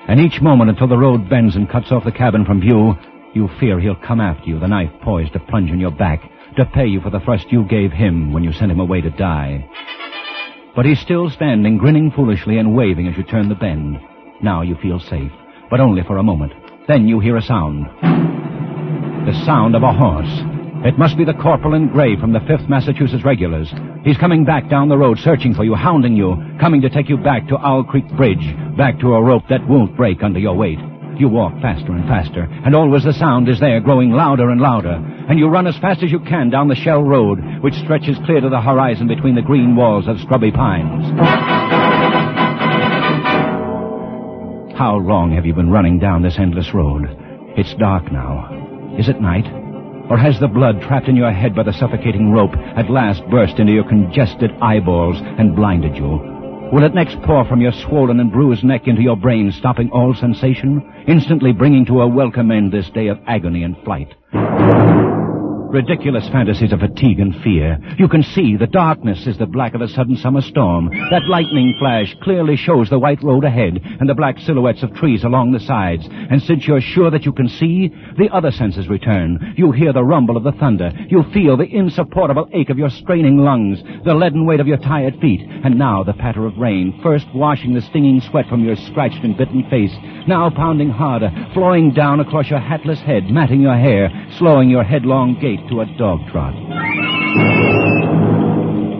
And 0.08 0.18
each 0.18 0.40
moment 0.40 0.70
until 0.70 0.88
the 0.88 0.96
road 0.96 1.28
bends 1.28 1.54
and 1.54 1.68
cuts 1.68 1.92
off 1.92 2.04
the 2.04 2.10
cabin 2.10 2.46
from 2.46 2.62
view, 2.62 2.94
you 3.34 3.48
fear 3.60 3.78
he'll 3.78 3.96
come 3.96 4.18
after 4.18 4.48
you, 4.48 4.58
the 4.58 4.66
knife 4.66 4.90
poised 5.02 5.34
to 5.34 5.40
plunge 5.40 5.70
in 5.70 5.78
your 5.78 5.90
back, 5.90 6.22
to 6.56 6.64
pay 6.64 6.86
you 6.86 7.00
for 7.02 7.10
the 7.10 7.20
thrust 7.20 7.52
you 7.52 7.64
gave 7.64 7.92
him 7.92 8.32
when 8.32 8.42
you 8.42 8.52
sent 8.52 8.72
him 8.72 8.80
away 8.80 9.02
to 9.02 9.10
die. 9.10 9.68
But 10.74 10.86
he's 10.86 11.00
still 11.00 11.28
standing, 11.28 11.76
grinning 11.76 12.10
foolishly 12.10 12.56
and 12.56 12.74
waving 12.74 13.08
as 13.08 13.16
you 13.16 13.24
turn 13.24 13.50
the 13.50 13.54
bend. 13.54 14.00
Now 14.42 14.62
you 14.62 14.74
feel 14.76 14.98
safe, 14.98 15.32
but 15.70 15.80
only 15.80 16.02
for 16.02 16.16
a 16.16 16.22
moment. 16.22 16.54
Then 16.88 17.06
you 17.08 17.20
hear 17.20 17.36
a 17.36 17.42
sound. 17.42 17.86
The 19.26 19.44
sound 19.44 19.76
of 19.76 19.82
a 19.82 19.92
horse. 19.92 20.51
It 20.84 20.98
must 20.98 21.16
be 21.16 21.24
the 21.24 21.34
corporal 21.34 21.74
in 21.74 21.86
gray 21.88 22.16
from 22.18 22.32
the 22.32 22.40
5th 22.40 22.68
Massachusetts 22.68 23.24
Regulars. 23.24 23.72
He's 24.04 24.16
coming 24.16 24.44
back 24.44 24.68
down 24.68 24.88
the 24.88 24.98
road, 24.98 25.16
searching 25.20 25.54
for 25.54 25.62
you, 25.62 25.76
hounding 25.76 26.16
you, 26.16 26.34
coming 26.58 26.80
to 26.80 26.90
take 26.90 27.08
you 27.08 27.16
back 27.16 27.46
to 27.48 27.56
Owl 27.56 27.84
Creek 27.84 28.08
Bridge, 28.16 28.42
back 28.76 28.98
to 28.98 29.14
a 29.14 29.22
rope 29.22 29.44
that 29.48 29.68
won't 29.68 29.96
break 29.96 30.24
under 30.24 30.40
your 30.40 30.56
weight. 30.56 30.80
You 31.20 31.28
walk 31.28 31.52
faster 31.62 31.92
and 31.92 32.08
faster, 32.08 32.48
and 32.64 32.74
always 32.74 33.04
the 33.04 33.12
sound 33.12 33.48
is 33.48 33.60
there, 33.60 33.78
growing 33.78 34.10
louder 34.10 34.50
and 34.50 34.60
louder, 34.60 34.98
and 35.28 35.38
you 35.38 35.46
run 35.46 35.68
as 35.68 35.78
fast 35.78 36.02
as 36.02 36.10
you 36.10 36.18
can 36.18 36.50
down 36.50 36.66
the 36.66 36.74
shell 36.74 37.04
road, 37.04 37.38
which 37.62 37.74
stretches 37.74 38.18
clear 38.26 38.40
to 38.40 38.48
the 38.48 38.60
horizon 38.60 39.06
between 39.06 39.36
the 39.36 39.42
green 39.42 39.76
walls 39.76 40.08
of 40.08 40.18
scrubby 40.18 40.50
pines. 40.50 41.04
How 44.76 44.96
long 44.96 45.32
have 45.36 45.46
you 45.46 45.54
been 45.54 45.70
running 45.70 46.00
down 46.00 46.22
this 46.22 46.40
endless 46.40 46.74
road? 46.74 47.04
It's 47.56 47.72
dark 47.74 48.10
now. 48.10 48.96
Is 48.98 49.08
it 49.08 49.20
night? 49.20 49.61
Or 50.12 50.18
has 50.18 50.38
the 50.38 50.46
blood 50.46 50.82
trapped 50.82 51.08
in 51.08 51.16
your 51.16 51.32
head 51.32 51.54
by 51.56 51.62
the 51.62 51.72
suffocating 51.72 52.32
rope 52.32 52.52
at 52.76 52.90
last 52.90 53.22
burst 53.30 53.58
into 53.58 53.72
your 53.72 53.88
congested 53.88 54.50
eyeballs 54.60 55.16
and 55.18 55.56
blinded 55.56 55.96
you? 55.96 56.20
Will 56.70 56.84
it 56.84 56.94
next 56.94 57.16
pour 57.22 57.46
from 57.46 57.62
your 57.62 57.72
swollen 57.72 58.20
and 58.20 58.30
bruised 58.30 58.62
neck 58.62 58.82
into 58.86 59.00
your 59.00 59.16
brain, 59.16 59.50
stopping 59.52 59.90
all 59.90 60.14
sensation, 60.14 60.82
instantly 61.08 61.52
bringing 61.52 61.86
to 61.86 62.02
a 62.02 62.06
welcome 62.06 62.50
end 62.50 62.70
this 62.72 62.90
day 62.90 63.06
of 63.06 63.20
agony 63.26 63.62
and 63.62 63.74
flight? 63.84 65.21
Ridiculous 65.72 66.28
fantasies 66.28 66.70
of 66.74 66.80
fatigue 66.80 67.18
and 67.18 67.34
fear. 67.42 67.78
You 67.96 68.06
can 68.06 68.22
see 68.22 68.58
the 68.58 68.66
darkness 68.66 69.26
is 69.26 69.38
the 69.38 69.46
black 69.46 69.72
of 69.72 69.80
a 69.80 69.88
sudden 69.88 70.18
summer 70.18 70.42
storm. 70.42 70.90
That 71.10 71.24
lightning 71.26 71.74
flash 71.78 72.14
clearly 72.22 72.56
shows 72.56 72.90
the 72.90 72.98
white 72.98 73.22
road 73.22 73.42
ahead 73.44 73.80
and 73.82 74.06
the 74.06 74.14
black 74.14 74.38
silhouettes 74.38 74.82
of 74.82 74.92
trees 74.92 75.24
along 75.24 75.52
the 75.52 75.60
sides. 75.60 76.06
And 76.10 76.42
since 76.42 76.68
you're 76.68 76.82
sure 76.82 77.10
that 77.10 77.24
you 77.24 77.32
can 77.32 77.48
see, 77.48 77.88
the 78.18 78.28
other 78.34 78.50
senses 78.50 78.86
return. 78.86 79.54
You 79.56 79.72
hear 79.72 79.94
the 79.94 80.04
rumble 80.04 80.36
of 80.36 80.44
the 80.44 80.52
thunder. 80.52 80.92
You 81.08 81.24
feel 81.32 81.56
the 81.56 81.64
insupportable 81.64 82.50
ache 82.52 82.68
of 82.68 82.76
your 82.76 82.90
straining 82.90 83.38
lungs, 83.38 83.82
the 84.04 84.14
leaden 84.14 84.44
weight 84.44 84.60
of 84.60 84.66
your 84.66 84.76
tired 84.76 85.18
feet. 85.22 85.40
And 85.40 85.78
now 85.78 86.04
the 86.04 86.12
patter 86.12 86.44
of 86.44 86.58
rain, 86.58 87.00
first 87.02 87.24
washing 87.34 87.72
the 87.72 87.80
stinging 87.80 88.20
sweat 88.20 88.46
from 88.46 88.62
your 88.62 88.76
scratched 88.76 89.24
and 89.24 89.38
bitten 89.38 89.64
face, 89.70 89.96
now 90.28 90.50
pounding 90.50 90.90
harder, 90.90 91.30
flowing 91.54 91.94
down 91.94 92.20
across 92.20 92.50
your 92.50 92.60
hatless 92.60 93.00
head, 93.00 93.30
matting 93.30 93.62
your 93.62 93.78
hair, 93.78 94.10
slowing 94.36 94.68
your 94.68 94.84
headlong 94.84 95.38
gait 95.40 95.61
to 95.68 95.80
a 95.80 95.86
dog 95.98 96.20
trot. 96.30 96.54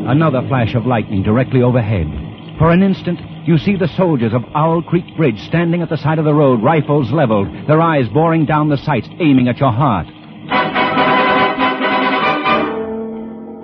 Another 0.09 0.47
flash 0.49 0.75
of 0.75 0.87
lightning 0.87 1.23
directly 1.23 1.63
overhead. 1.63 2.07
For 2.59 2.71
an 2.71 2.83
instant, 2.83 3.21
you 3.47 3.57
see 3.59 3.77
the 3.77 3.89
soldiers 3.97 4.33
of 4.33 4.45
Owl 4.55 4.83
Creek 4.83 5.17
Bridge 5.17 5.39
standing 5.47 5.83
at 5.83 5.89
the 5.89 5.97
side 5.97 6.19
of 6.19 6.25
the 6.25 6.35
road, 6.35 6.63
rifles 6.63 7.11
leveled, 7.11 7.49
their 7.67 7.81
eyes 7.81 8.09
boring 8.09 8.47
down 8.47 8.69
the 8.69 8.77
sights, 8.77 9.09
aiming 9.21 9.49
at 9.49 9.59
your 9.59 9.73
heart. 9.73 10.07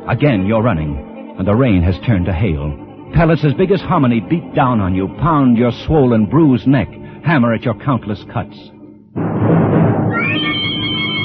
Again, 0.09 0.47
you're 0.47 0.63
running, 0.63 1.37
and 1.39 1.47
the 1.47 1.55
rain 1.55 1.83
has 1.83 1.99
turned 2.07 2.27
to 2.27 2.33
hail. 2.33 2.73
Pellets 3.15 3.45
as 3.45 3.55
big 3.55 3.71
as 3.71 3.81
hominy 3.81 4.21
beat 4.21 4.55
down 4.55 4.81
on 4.81 4.95
you, 4.95 5.09
pound 5.21 5.59
your 5.59 5.73
swollen, 5.87 6.27
bruised 6.27 6.67
neck, 6.67 6.89
hammer 7.25 7.53
at 7.53 7.63
your 7.63 7.75
countless 7.75 8.25
cuts. 8.33 8.57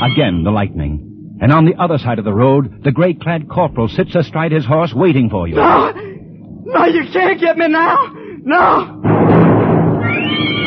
Again, 0.03 0.43
the 0.43 0.51
lightning. 0.51 1.12
And 1.43 1.51
on 1.51 1.65
the 1.65 1.75
other 1.75 1.97
side 1.97 2.19
of 2.19 2.23
the 2.23 2.33
road, 2.33 2.85
the 2.85 2.91
gray-clad 2.93 3.49
corporal 3.49 3.89
sits 3.89 4.15
astride 4.15 4.53
his 4.53 4.65
horse 4.65 4.93
waiting 4.93 5.29
for 5.29 5.45
you. 5.45 5.55
No! 5.55 5.91
No, 5.91 6.85
you 6.85 7.03
can't 7.11 7.37
get 7.37 7.57
me 7.57 7.67
now! 7.67 8.13
No! 8.45 9.01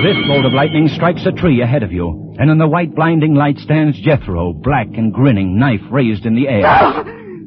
This 0.04 0.18
bolt 0.28 0.44
of 0.44 0.52
lightning 0.52 0.88
strikes 0.88 1.24
a 1.24 1.32
tree 1.32 1.62
ahead 1.62 1.82
of 1.82 1.92
you, 1.92 2.34
and 2.38 2.50
in 2.50 2.58
the 2.58 2.68
white 2.68 2.94
blinding 2.94 3.32
light 3.32 3.56
stands 3.56 3.98
Jethro, 4.00 4.52
black 4.52 4.88
and 4.88 5.14
grinning, 5.14 5.58
knife 5.58 5.80
raised 5.90 6.26
in 6.26 6.34
the 6.34 6.46
air. 6.46 6.60
No! 6.60 7.02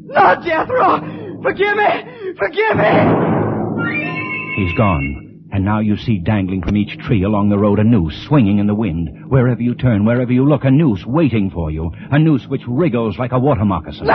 No, 0.07 0.35
Jethro! 0.43 1.41
Forgive 1.43 1.77
me! 1.77 2.33
Forgive 2.35 2.77
me! 2.77 2.93
He's 4.55 4.75
gone, 4.75 5.28
and 5.51 5.65
now 5.65 5.79
you 5.79 5.97
see 5.97 6.19
dangling 6.19 6.61
from 6.61 6.77
each 6.77 6.97
tree 6.99 7.23
along 7.23 7.49
the 7.49 7.57
road 7.57 7.79
a 7.79 7.83
noose 7.83 8.15
swinging 8.27 8.59
in 8.59 8.67
the 8.67 8.75
wind. 8.75 9.29
Wherever 9.29 9.61
you 9.61 9.73
turn, 9.75 10.05
wherever 10.05 10.31
you 10.31 10.47
look, 10.47 10.63
a 10.63 10.71
noose 10.71 11.05
waiting 11.05 11.49
for 11.49 11.71
you. 11.71 11.91
A 12.11 12.19
noose 12.19 12.47
which 12.47 12.61
wriggles 12.67 13.17
like 13.17 13.31
a 13.31 13.39
water 13.39 13.65
moccasin. 13.65 14.07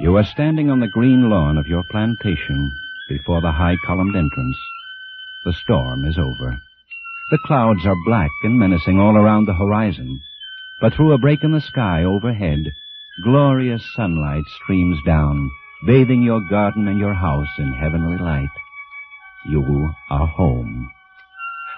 You 0.00 0.16
are 0.16 0.24
standing 0.24 0.70
on 0.70 0.80
the 0.80 0.88
green 0.88 1.28
lawn 1.28 1.58
of 1.58 1.66
your 1.66 1.84
plantation 1.90 2.72
before 3.08 3.40
the 3.40 3.52
high 3.52 3.76
columned 3.86 4.16
entrance. 4.16 4.56
The 5.44 5.54
storm 5.64 6.04
is 6.04 6.18
over. 6.18 6.60
The 7.30 7.38
clouds 7.46 7.86
are 7.86 7.96
black 8.04 8.30
and 8.42 8.58
menacing 8.58 8.98
all 8.98 9.16
around 9.16 9.46
the 9.46 9.54
horizon, 9.54 10.20
but 10.80 10.92
through 10.92 11.12
a 11.12 11.18
break 11.18 11.42
in 11.42 11.52
the 11.52 11.60
sky 11.60 12.04
overhead, 12.04 12.72
glorious 13.24 13.82
sunlight 13.96 14.44
streams 14.62 14.98
down, 15.06 15.50
bathing 15.86 16.22
your 16.22 16.42
garden 16.50 16.88
and 16.88 16.98
your 16.98 17.14
house 17.14 17.48
in 17.58 17.72
heavenly 17.72 18.18
light. 18.18 18.50
You 19.48 19.94
are 20.10 20.26
home. 20.26 20.90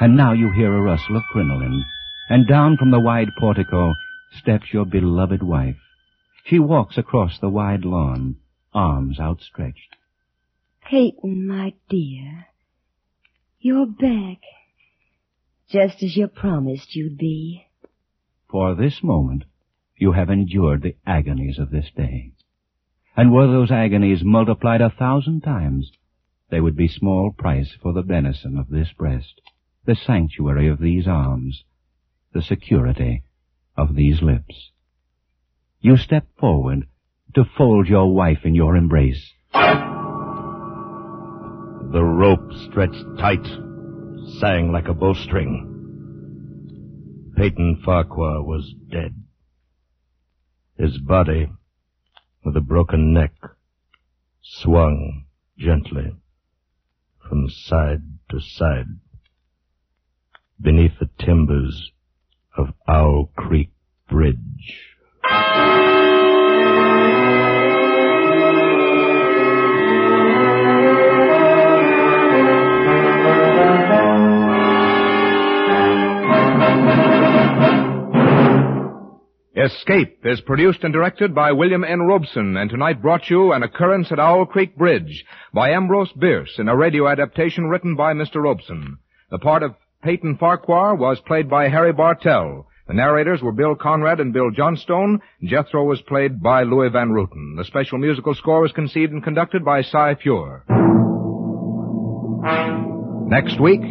And 0.00 0.16
now 0.16 0.32
you 0.32 0.50
hear 0.50 0.74
a 0.74 0.80
rustle 0.80 1.16
of 1.16 1.22
crinoline, 1.30 1.84
and 2.28 2.48
down 2.48 2.76
from 2.76 2.90
the 2.90 3.00
wide 3.00 3.28
portico 3.38 3.94
steps 4.40 4.72
your 4.72 4.86
beloved 4.86 5.42
wife. 5.42 5.76
She 6.46 6.58
walks 6.58 6.98
across 6.98 7.38
the 7.38 7.48
wide 7.48 7.84
lawn, 7.84 8.36
arms 8.74 9.20
outstretched. 9.20 9.96
Peyton, 10.84 11.46
my 11.46 11.74
dear, 11.88 12.46
you're 13.62 13.86
back. 13.86 14.38
Just 15.70 16.02
as 16.02 16.16
you 16.16 16.26
promised 16.26 16.94
you'd 16.94 17.16
be. 17.16 17.66
For 18.50 18.74
this 18.74 19.02
moment, 19.02 19.44
you 19.96 20.12
have 20.12 20.28
endured 20.28 20.82
the 20.82 20.96
agonies 21.06 21.58
of 21.58 21.70
this 21.70 21.86
day. 21.96 22.32
And 23.16 23.32
were 23.32 23.46
those 23.46 23.70
agonies 23.70 24.22
multiplied 24.24 24.80
a 24.80 24.90
thousand 24.90 25.42
times, 25.42 25.92
they 26.50 26.60
would 26.60 26.76
be 26.76 26.88
small 26.88 27.30
price 27.30 27.72
for 27.80 27.92
the 27.92 28.02
benison 28.02 28.58
of 28.58 28.68
this 28.68 28.88
breast, 28.98 29.40
the 29.86 29.94
sanctuary 29.94 30.68
of 30.68 30.80
these 30.80 31.06
arms, 31.06 31.64
the 32.34 32.42
security 32.42 33.22
of 33.76 33.94
these 33.94 34.20
lips. 34.20 34.70
You 35.80 35.96
step 35.96 36.26
forward 36.38 36.86
to 37.34 37.44
fold 37.56 37.86
your 37.86 38.12
wife 38.12 38.40
in 38.44 38.54
your 38.54 38.76
embrace. 38.76 39.32
The 41.92 42.02
rope 42.02 42.50
stretched 42.64 43.04
tight, 43.18 43.44
sang 44.40 44.72
like 44.72 44.88
a 44.88 44.94
bowstring. 44.94 45.68
Peyton 47.36 47.82
Farquhar 47.84 48.42
was 48.42 48.74
dead. 48.90 49.14
His 50.78 50.96
body, 50.96 51.50
with 52.46 52.56
a 52.56 52.62
broken 52.62 53.12
neck, 53.12 53.34
swung 54.40 55.26
gently 55.58 56.16
from 57.28 57.50
side 57.50 58.02
to 58.30 58.40
side 58.40 58.86
beneath 60.58 60.98
the 60.98 61.10
timbers 61.18 61.90
of 62.56 62.72
Owl 62.88 63.30
Creek 63.36 63.70
Bridge. 64.08 64.96
Escape 79.54 80.24
is 80.24 80.40
produced 80.40 80.82
and 80.82 80.94
directed 80.94 81.34
by 81.34 81.52
William 81.52 81.84
N. 81.84 82.00
Robson, 82.02 82.56
and 82.56 82.70
tonight 82.70 83.02
brought 83.02 83.28
you 83.28 83.52
an 83.52 83.62
occurrence 83.62 84.10
at 84.10 84.18
Owl 84.18 84.46
Creek 84.46 84.76
Bridge 84.78 85.26
by 85.52 85.70
Ambrose 85.70 86.10
Bierce 86.12 86.58
in 86.58 86.68
a 86.68 86.76
radio 86.76 87.06
adaptation 87.06 87.66
written 87.68 87.94
by 87.94 88.14
Mr. 88.14 88.42
Robson. 88.42 88.96
The 89.30 89.38
part 89.38 89.62
of 89.62 89.74
Peyton 90.02 90.38
Farquhar 90.38 90.94
was 90.94 91.20
played 91.26 91.50
by 91.50 91.68
Harry 91.68 91.92
Bartell. 91.92 92.66
The 92.88 92.94
narrators 92.94 93.42
were 93.42 93.52
Bill 93.52 93.74
Conrad 93.74 94.20
and 94.20 94.32
Bill 94.32 94.50
Johnstone. 94.50 95.20
Jethro 95.44 95.84
was 95.84 96.00
played 96.00 96.42
by 96.42 96.62
Louis 96.62 96.88
Van 96.88 97.10
Rooten. 97.10 97.56
The 97.58 97.64
special 97.64 97.98
musical 97.98 98.34
score 98.34 98.62
was 98.62 98.72
conceived 98.72 99.12
and 99.12 99.22
conducted 99.22 99.66
by 99.66 99.82
Cy 99.82 100.14
Feuer. 100.14 100.64
Next 103.28 103.60
week, 103.60 103.82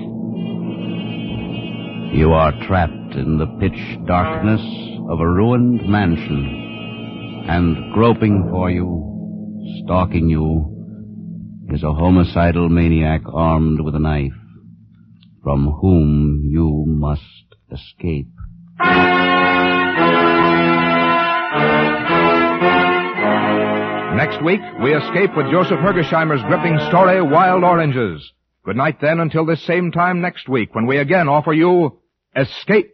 You 2.13 2.33
are 2.33 2.51
trapped 2.67 3.15
in 3.15 3.37
the 3.37 3.47
pitch 3.59 4.05
darkness 4.05 4.61
of 5.11 5.19
a 5.19 5.27
ruined 5.27 5.89
mansion, 5.89 7.45
and 7.49 7.93
groping 7.93 8.47
for 8.49 8.71
you, 8.71 9.83
stalking 9.83 10.29
you, 10.29 11.67
is 11.75 11.83
a 11.83 11.91
homicidal 11.91 12.69
maniac 12.69 13.19
armed 13.33 13.81
with 13.81 13.93
a 13.93 13.99
knife, 13.99 14.31
from 15.43 15.69
whom 15.81 16.43
you 16.45 16.85
must 16.87 17.21
escape. 17.69 18.29
Next 24.15 24.41
week, 24.45 24.61
we 24.81 24.95
escape 24.95 25.35
with 25.35 25.51
Joseph 25.51 25.79
Hergesheimer's 25.79 26.43
gripping 26.43 26.79
story, 26.87 27.21
Wild 27.21 27.65
Oranges. 27.65 28.31
Good 28.63 28.77
night 28.77 29.01
then 29.01 29.19
until 29.19 29.45
this 29.45 29.61
same 29.65 29.91
time 29.91 30.21
next 30.21 30.47
week 30.47 30.73
when 30.73 30.85
we 30.85 30.99
again 30.99 31.27
offer 31.27 31.51
you 31.51 31.97
Escape. 32.33 32.93